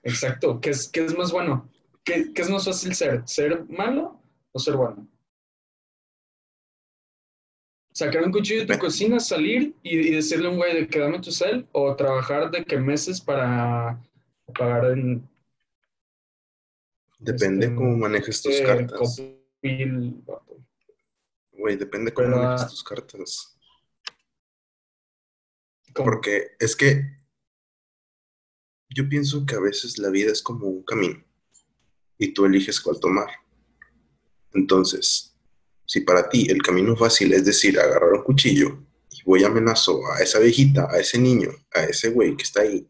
[0.07, 0.61] Exacto.
[0.61, 1.69] ¿Qué es, qué es más bueno?
[2.05, 3.23] ¿Qué, ¿Qué, es más fácil ser?
[3.27, 4.21] ¿Ser malo
[4.53, 5.07] o ser bueno?
[7.93, 11.19] Sacar un cuchillo de tu cocina, salir y, decirle a un güey de que dame
[11.21, 14.01] tu cel o trabajar de que meses para
[14.57, 15.29] pagar en...
[17.19, 19.23] Depende este, cómo manejes tus cartas.
[21.53, 23.59] Güey, depende cómo manejes tus cartas.
[25.95, 27.16] Porque es que
[28.97, 31.23] yo pienso que a veces la vida es como un camino
[32.17, 33.29] y tú eliges cuál tomar.
[34.55, 35.37] Entonces,
[35.85, 40.23] si para ti el camino fácil es decir, agarrar un cuchillo y voy amenazo a
[40.23, 42.89] esa viejita, a ese niño, a ese güey que está ahí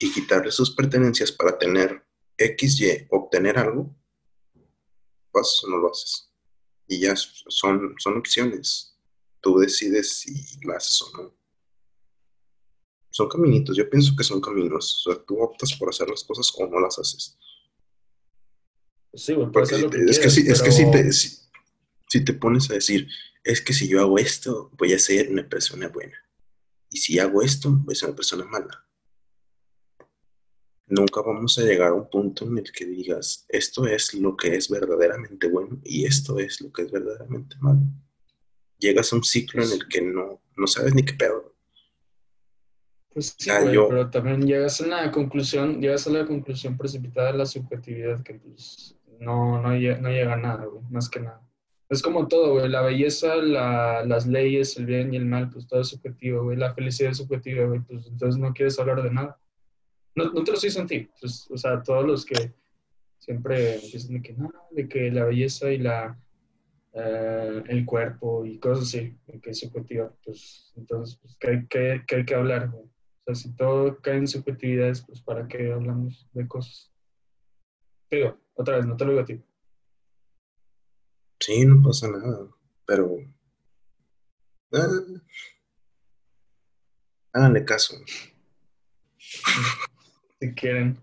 [0.00, 2.04] y quitarle sus pertenencias para tener
[2.36, 3.94] X, Y, obtener algo,
[5.30, 6.28] pues no lo haces.
[6.88, 8.98] Y ya son, son opciones.
[9.40, 11.39] tú decides si lo haces o no.
[13.10, 15.06] Son caminitos, yo pienso que son caminos.
[15.06, 17.36] O sea, tú optas por hacer las cosas o no las haces.
[19.12, 23.08] Sí, pues es, que si, es que si te, si te pones a decir,
[23.42, 26.16] es que si yo hago esto, voy a ser una persona buena.
[26.90, 28.86] Y si hago esto, voy a ser una persona mala.
[30.86, 34.56] Nunca vamos a llegar a un punto en el que digas, esto es lo que
[34.56, 37.82] es verdaderamente bueno y esto es lo que es verdaderamente malo.
[38.76, 41.54] Llegas a un ciclo en el que no, no sabes ni qué pedo.
[43.12, 47.46] Pues sí, pero también llegas a la conclusión, llegas a la conclusión precipitada de la
[47.46, 51.42] subjetividad que pues no, no, llega a nada, más que nada.
[51.88, 55.80] Es como todo, güey, la belleza, las leyes, el bien y el mal, pues todo
[55.80, 59.38] es subjetivo, güey, la felicidad es subjetiva, güey, pues entonces no quieres hablar de nada.
[60.14, 62.54] No, no te lo estoy en ti, pues, o sea, todos los que
[63.18, 66.16] siempre empiezan de que no, de que la belleza y la,
[66.92, 72.02] eh, el cuerpo y cosas así, que es subjetiva, pues entonces, pues, que, hay, que,
[72.06, 72.89] que hay que hablar, güey.
[73.20, 76.90] O sea, si todo cae en subjetividades, pues ¿para qué hablamos de cosas?
[78.10, 79.42] Digo, otra vez, no te lo digo a ti.
[81.38, 82.48] Sí, no pasa nada,
[82.86, 83.16] pero...
[84.72, 84.88] Ah,
[87.32, 87.96] háganle caso.
[89.18, 90.98] Si quieren.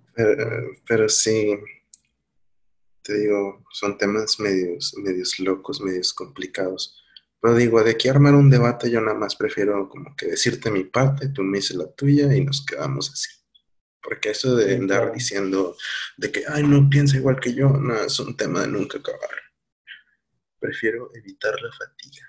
[0.87, 1.55] Pero, sí,
[3.03, 7.03] te digo, son temas medios, medios locos, medios complicados.
[7.39, 10.83] Pero digo, de aquí armar un debate, yo nada más prefiero como que decirte mi
[10.85, 13.29] parte, tú me dices la tuya y nos quedamos así.
[14.01, 15.75] Porque eso de andar diciendo
[16.17, 19.29] de que, ay, no piensa igual que yo, no, es un tema de nunca acabar.
[20.59, 22.25] Prefiero evitar la fatiga.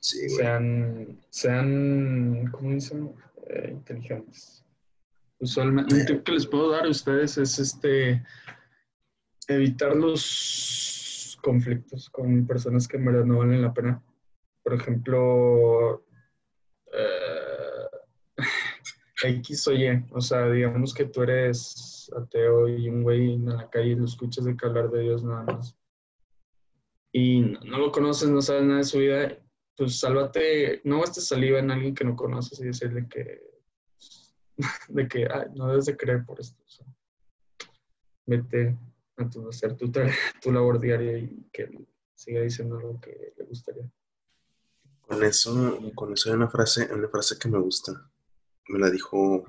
[0.00, 3.14] Sí, sean, sean, ¿cómo dicen?
[3.48, 4.64] Eh, inteligentes.
[5.38, 8.24] Usualmente, un tip que les puedo dar a ustedes es este
[9.48, 10.95] evitar los
[11.46, 14.02] conflictos con personas que en verdad no valen la pena.
[14.64, 16.04] Por ejemplo,
[19.22, 20.04] X o Y.
[20.10, 24.44] O sea, digamos que tú eres ateo y un güey en la calle lo escuchas
[24.44, 25.78] de que hablar de Dios nada más.
[27.12, 29.38] Y no, lo conoces, no sabes nada de su vida,
[29.76, 33.40] pues sálvate, no gastes saliva en alguien que no conoces y decirle que,
[34.88, 36.60] de que, no debes de creer por esto.
[36.60, 36.84] O
[38.26, 38.76] vete
[39.16, 39.90] a tu, hacer tu,
[40.42, 41.70] tu labor diaria y que
[42.14, 43.90] siga diciendo lo que le gustaría.
[45.00, 48.10] Con eso, con eso hay una frase, una frase que me gusta
[48.68, 49.44] me la dijo,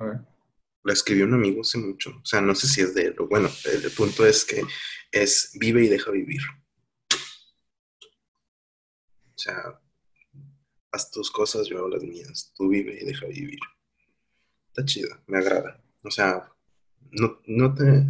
[0.84, 3.49] la escribió un amigo hace mucho, o sea, no sé si es de él, bueno,
[3.65, 4.63] el, punto es que
[5.11, 6.41] es vive y deja vivir.
[9.36, 9.80] O sea,
[10.91, 13.59] haz tus cosas, yo hago las mías, tú vive y deja vivir.
[14.70, 15.82] Está chido, me agrada.
[16.03, 16.51] O sea,
[17.11, 18.05] no, no te,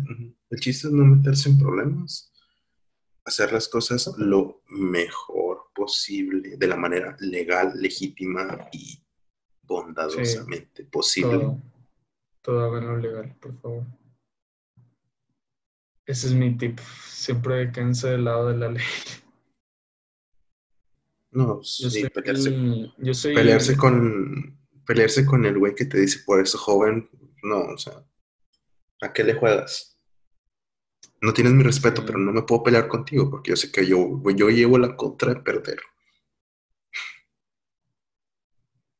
[0.49, 2.31] el chiste es no meterse en problemas,
[3.25, 9.03] hacer las cosas lo mejor posible, de la manera legal, legítima y
[9.63, 11.37] bondadosamente posible.
[11.37, 11.61] Todo,
[12.41, 13.85] todo lo legal, por favor.
[16.05, 16.79] Ese es mi tip.
[17.05, 18.83] Siempre quédense del lado de la ley.
[21.31, 22.49] No, sí, pelearse,
[23.33, 27.09] pelearse con pelearse con el güey que te dice por eso joven,
[27.43, 28.03] no, o sea,
[29.01, 29.97] ¿a qué le juegas?
[31.21, 34.21] No tienes mi respeto, pero no me puedo pelear contigo porque yo sé que yo,
[34.35, 35.79] yo llevo la contra de perder.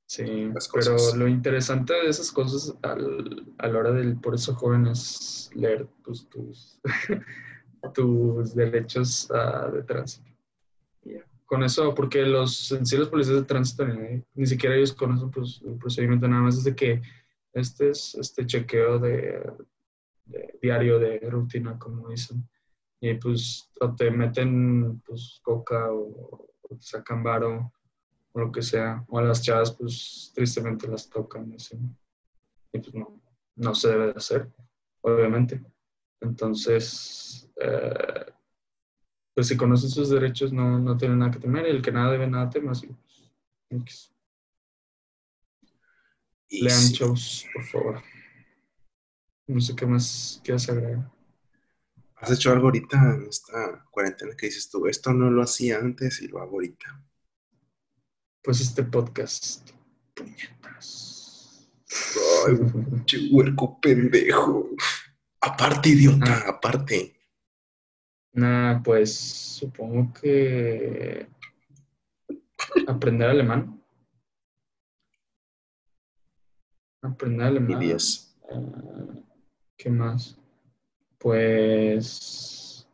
[0.08, 4.88] Sí, pero lo interesante de esas cosas al, a la hora del por eso joven
[4.88, 6.80] es leer pues, tus,
[7.94, 10.26] tus derechos uh, de tránsito.
[11.46, 15.62] Con eso, porque los, en sí los policías de tránsito ni, siquiera ellos conocen pues,
[15.66, 17.02] el procedimiento, nada más es de que
[17.54, 19.42] este es este chequeo de,
[20.62, 22.48] diario de rutina, como dicen.
[23.00, 27.72] Y pues o te meten pues coca o, o te sacan varo
[28.38, 33.22] o lo que sea, o a las chavas pues tristemente las tocan, y pues no,
[33.56, 34.52] no se debe de hacer,
[35.02, 35.64] obviamente.
[36.22, 38.26] Entonces, eh,
[39.34, 42.12] pues si conocen sus derechos no, no tienen nada que temer, y el que nada
[42.12, 42.88] debe, nada tema, así
[43.70, 44.14] pues,
[46.50, 48.04] Lean shows, por favor.
[49.48, 51.10] No sé qué más quieras agregar.
[52.16, 54.88] ¿Has hecho algo ahorita en esta cuarentena que dices tú?
[54.88, 57.08] Esto no lo hacía antes y lo hago ahorita
[58.48, 59.72] pues este podcast.
[60.16, 61.70] Puñetas.
[62.48, 62.56] Ay,
[63.32, 64.70] huerco pendejo.
[65.42, 66.52] Aparte, idiota, ah.
[66.52, 67.14] aparte.
[68.32, 71.28] Nah, pues supongo que
[72.88, 73.84] aprender alemán.
[77.02, 77.84] Aprender alemán.
[77.84, 77.98] Y ah,
[79.78, 80.36] ¿Qué más?
[81.20, 82.88] Pues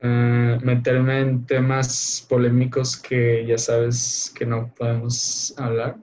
[0.00, 5.98] eh, meterme en temas polémicos que ya sabes que no podemos hablar.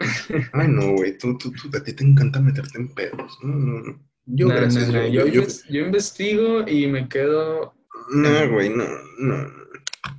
[0.52, 3.38] Ay, no, güey, tú, tú, tú, a ti te encanta meterte en pedos.
[3.42, 4.08] No, no, no.
[4.26, 7.74] Yo, gracias, yo, yo, investigo y me quedo.
[8.12, 8.84] No, güey, no,
[9.18, 9.50] no.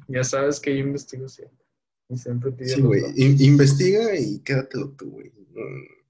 [0.07, 1.63] Ya sabes que yo investigo siempre.
[2.09, 5.31] Y siempre te Sí, güey, investiga y quédatelo tú, güey.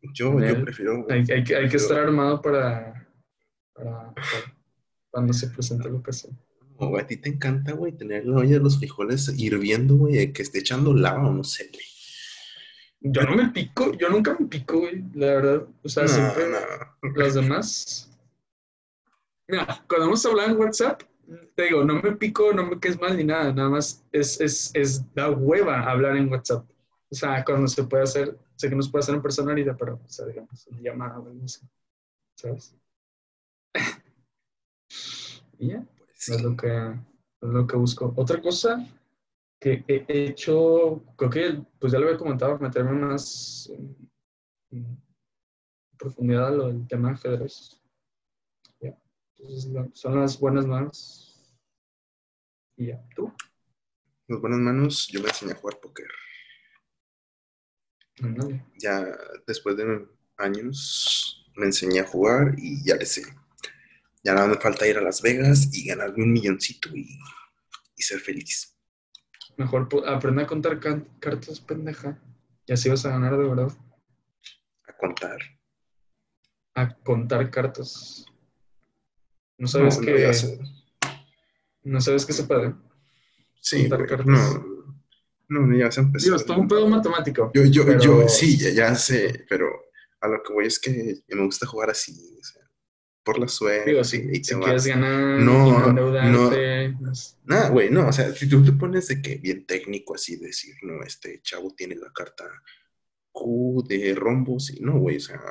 [0.02, 1.06] Yo, yo prefiero.
[1.10, 3.08] Hay, hay, que, hay que estar armado para,
[3.74, 4.14] para,
[5.10, 6.38] cuando se presente la ocasión.
[6.80, 10.42] No, a ti te encanta, güey, tener la olla de los frijoles hirviendo, güey, que
[10.42, 11.86] esté echando lava o no sé, güey.
[13.02, 15.68] Yo no me pico, yo nunca me pico, güey, la verdad.
[15.84, 16.44] O sea, siempre
[17.16, 18.10] las demás.
[19.48, 21.04] Mira, cuando hemos hablado en WhatsApp,
[21.56, 24.72] te digo, no me pico, no me quedes mal ni nada, nada más es, es,
[24.74, 26.66] es da hueva hablar en WhatsApp.
[27.10, 29.78] O sea, cuando se puede hacer, sé que no se puede hacer en persona ahorita,
[29.78, 31.66] pero, o sea, digamos, en llamada o no sé,
[32.36, 32.76] ¿sabes?
[35.60, 38.14] y ya, pues es, lo que, es lo que busco.
[38.18, 38.86] Otra cosa
[39.62, 43.72] que he hecho, creo que, pues ya lo había comentado, meterme más
[44.72, 45.02] en,
[45.98, 47.82] profundidad a lo del tema de ajedrez.
[48.82, 48.98] Ya.
[49.38, 51.58] Entonces, son las buenas manos.
[52.76, 53.32] Y ya, ¿tú?
[54.28, 56.08] Las buenas manos, yo me enseñé a jugar póker.
[58.78, 59.06] Ya
[59.48, 60.08] después de
[60.38, 63.24] años me enseñé a jugar y ya le sé.
[64.24, 67.20] Ya nada me falta ir a Las Vegas y ganarme un milloncito y,
[67.96, 68.76] y ser feliz.
[69.58, 70.80] Mejor aprende a contar
[71.20, 72.18] cartas, pendeja.
[72.66, 73.72] Y así vas a ganar de verdad.
[74.88, 75.40] A contar.
[76.76, 78.26] A contar cartas.
[79.58, 80.32] ¿No sabes que...
[81.84, 82.74] No, sabes que se puede?
[83.62, 84.79] Sí, no,
[85.50, 86.26] no, ya se empezó.
[86.26, 87.52] Digo, es todo un pedo matemático.
[87.54, 89.68] Yo, yo, yo, sí, ya, sé, pero
[90.22, 92.62] a lo que voy es que me gusta jugar así, o sea,
[93.24, 93.90] por la suerte.
[93.90, 96.50] Digo, si, y si quieres ganar, no, no,
[97.00, 97.38] pues.
[97.46, 100.76] nada, güey, no, o sea, si tú te pones de que bien técnico así, decir,
[100.84, 102.46] no, este chavo tiene la carta
[103.32, 105.42] Q de rombos, y no, güey, o sea,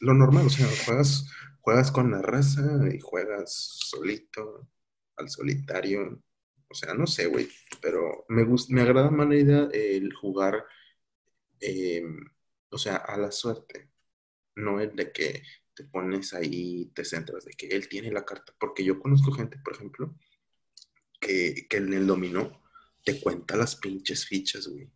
[0.00, 1.26] lo normal, o sea, juegas,
[1.60, 4.68] juegas con la raza y juegas solito,
[5.16, 6.20] al solitario,
[6.68, 7.48] o sea, no sé, güey,
[7.80, 10.64] pero me, gusta, me agrada más la idea el jugar,
[11.60, 12.18] em,
[12.70, 13.90] o sea, a la suerte,
[14.56, 15.42] no el de que
[15.74, 19.58] te pones ahí, te centras, de que él tiene la carta, porque yo conozco gente,
[19.58, 20.16] por ejemplo,
[21.20, 22.62] que, en el dominó
[23.04, 24.90] te cuenta las pinches fichas, güey,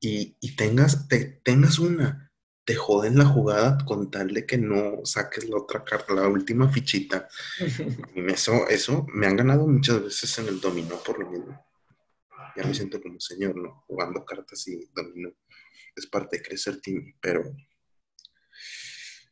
[0.00, 2.30] y, tengas, te, tengas una
[2.66, 6.68] te joden la jugada con tal de que no saques la otra carta, la última
[6.68, 7.28] fichita.
[8.28, 11.64] eso, eso me han ganado muchas veces en el dominó por lo mismo.
[12.56, 13.84] Ya me siento como señor, ¿no?
[13.86, 15.30] Jugando cartas y dominó.
[15.94, 17.44] Es parte de crecer team, pero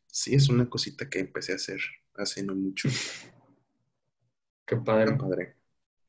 [0.07, 1.81] sí es una cosita que empecé a hacer
[2.15, 2.87] hace no mucho.
[4.65, 5.11] Qué padre.
[5.11, 5.55] Qué padre.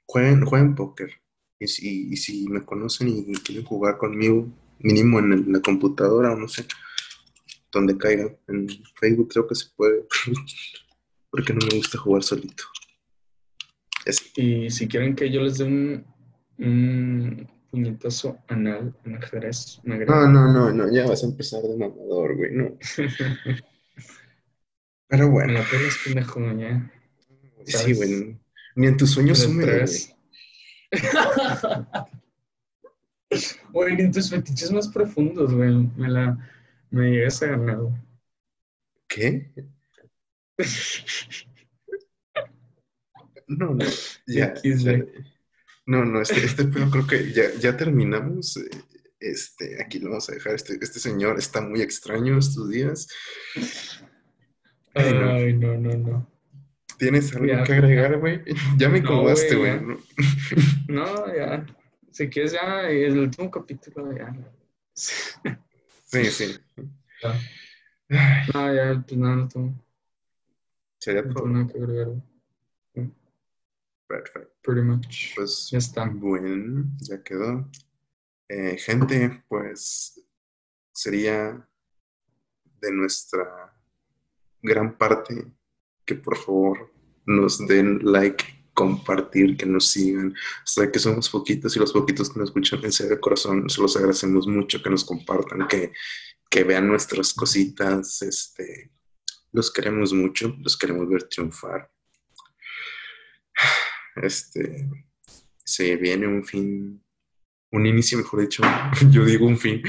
[0.06, 1.10] Jueguen, jueguen póker.
[1.58, 4.46] Y si, y si me conocen y quieren jugar conmigo,
[4.78, 6.66] mínimo en la computadora o no sé,
[7.72, 8.34] donde caiga.
[8.48, 10.06] En Facebook creo que se puede,
[11.30, 12.64] porque no me gusta jugar solito.
[14.36, 16.06] Y si quieren que yo les dé un,
[16.58, 21.76] un puñetazo anal en ajedrez, me No, no, no, no, ya vas a empezar de
[21.76, 22.78] mamador, güey, no.
[25.08, 25.52] Pero bueno.
[25.52, 26.92] la pelas pendejo, ya.
[27.64, 28.36] Sí, güey.
[28.74, 30.08] Ni en tus sueños húmedos,
[33.72, 33.96] güey.
[33.96, 35.88] ni en tus fetiches más profundos, güey.
[35.96, 36.38] Me la
[36.90, 37.78] me llegas a ganar.
[39.08, 39.52] ¿Qué?
[43.48, 43.84] No, no,
[44.26, 44.54] ya.
[45.86, 48.58] no, no, este, este creo que ya, ya terminamos.
[49.20, 50.54] Este, aquí lo vamos a dejar.
[50.54, 53.08] Este, este señor está muy extraño estos días.
[54.94, 56.36] Ay, no, no, no.
[56.98, 58.42] ¿Tienes algo que agregar, güey?
[58.78, 59.80] Ya me incomodaste, güey.
[60.88, 61.34] No.
[61.34, 61.66] ya.
[62.10, 64.34] Si quieres, ya el último capítulo, ya.
[66.06, 66.56] Sí, sí.
[68.08, 69.84] No, ya, pues nada, no tengo.
[70.98, 71.46] Sería todo.
[71.46, 72.08] nada que agregar.
[74.08, 74.54] Perfecto.
[74.62, 75.34] Pretty much.
[75.34, 76.06] Pues ya está.
[76.06, 77.68] Bueno, ya quedó.
[78.48, 80.22] Eh, gente, pues
[80.92, 81.68] sería
[82.80, 83.76] de nuestra
[84.62, 85.52] gran parte
[86.04, 86.92] que por favor
[87.26, 88.44] nos den like,
[88.76, 90.34] compartir, que nos sigan.
[90.64, 93.80] Sé que somos poquitos y los poquitos que nos escuchan en serio de corazón, se
[93.80, 95.92] los agradecemos mucho que nos compartan, que
[96.50, 98.90] que vean nuestras cositas, este,
[99.52, 101.90] los queremos mucho, los queremos ver triunfar.
[104.16, 104.88] Este,
[105.64, 107.04] se viene un fin,
[107.72, 108.62] un inicio, mejor dicho,
[109.10, 109.82] yo digo un fin,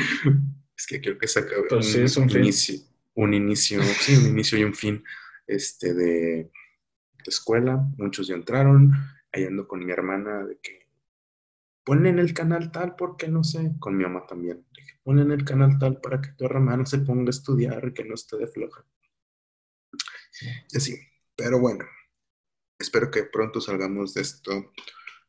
[0.75, 1.63] es que creo que se acabe.
[1.69, 2.79] Pues un, es un, inicio,
[3.13, 5.03] un inicio, sí, un inicio y un fin,
[5.45, 6.51] este, de,
[7.29, 8.91] escuela, muchos ya entraron,
[9.31, 10.87] ahí ando con mi hermana de que
[11.83, 14.65] ponle en el canal tal porque no sé, con mi mamá también.
[15.03, 18.03] Ponle en el canal tal para que tu hermana se ponga a estudiar y que
[18.03, 18.85] no esté de floja.
[20.69, 20.95] Y así,
[21.35, 21.85] pero bueno,
[22.77, 24.71] espero que pronto salgamos de esto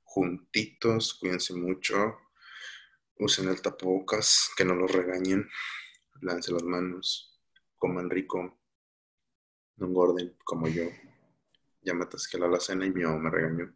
[0.02, 2.18] juntitos, cuídense mucho,
[3.18, 5.48] usen el tapabocas, que no los regañen,
[6.22, 7.38] lance las manos,
[7.76, 8.58] coman rico,
[9.76, 10.84] no engorden como yo.
[11.82, 13.74] Ya me atasqué la cena y mi mamá me regañó.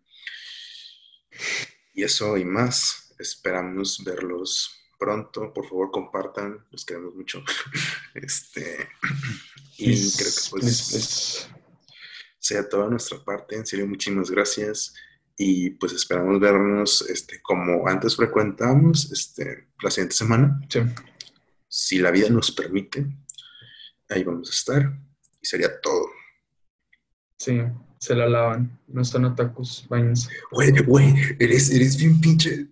[1.94, 5.52] Y eso y más, esperamos verlos pronto.
[5.52, 7.42] Por favor, compartan, los queremos mucho.
[8.14, 8.88] Este,
[9.78, 11.48] y creo que pues
[12.38, 13.56] sea toda nuestra parte.
[13.56, 14.94] En serio, muchísimas gracias.
[15.36, 20.60] Y pues esperamos vernos este, como antes frecuentamos este, la siguiente semana.
[21.68, 23.06] Si la vida nos permite,
[24.10, 24.92] ahí vamos a estar.
[25.40, 26.06] Y sería todo.
[27.38, 27.60] Sí,
[28.02, 28.68] se la lavan.
[28.88, 30.28] No están otakus, váyanse.
[30.50, 32.66] Güey, güey, eres, eres bien pinche.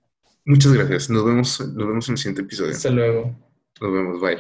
[0.45, 1.09] Muchas gracias.
[1.09, 2.73] Nos vemos, nos vemos en el siguiente episodio.
[2.73, 3.39] Hasta luego.
[3.81, 4.39] Nos vemos, bye.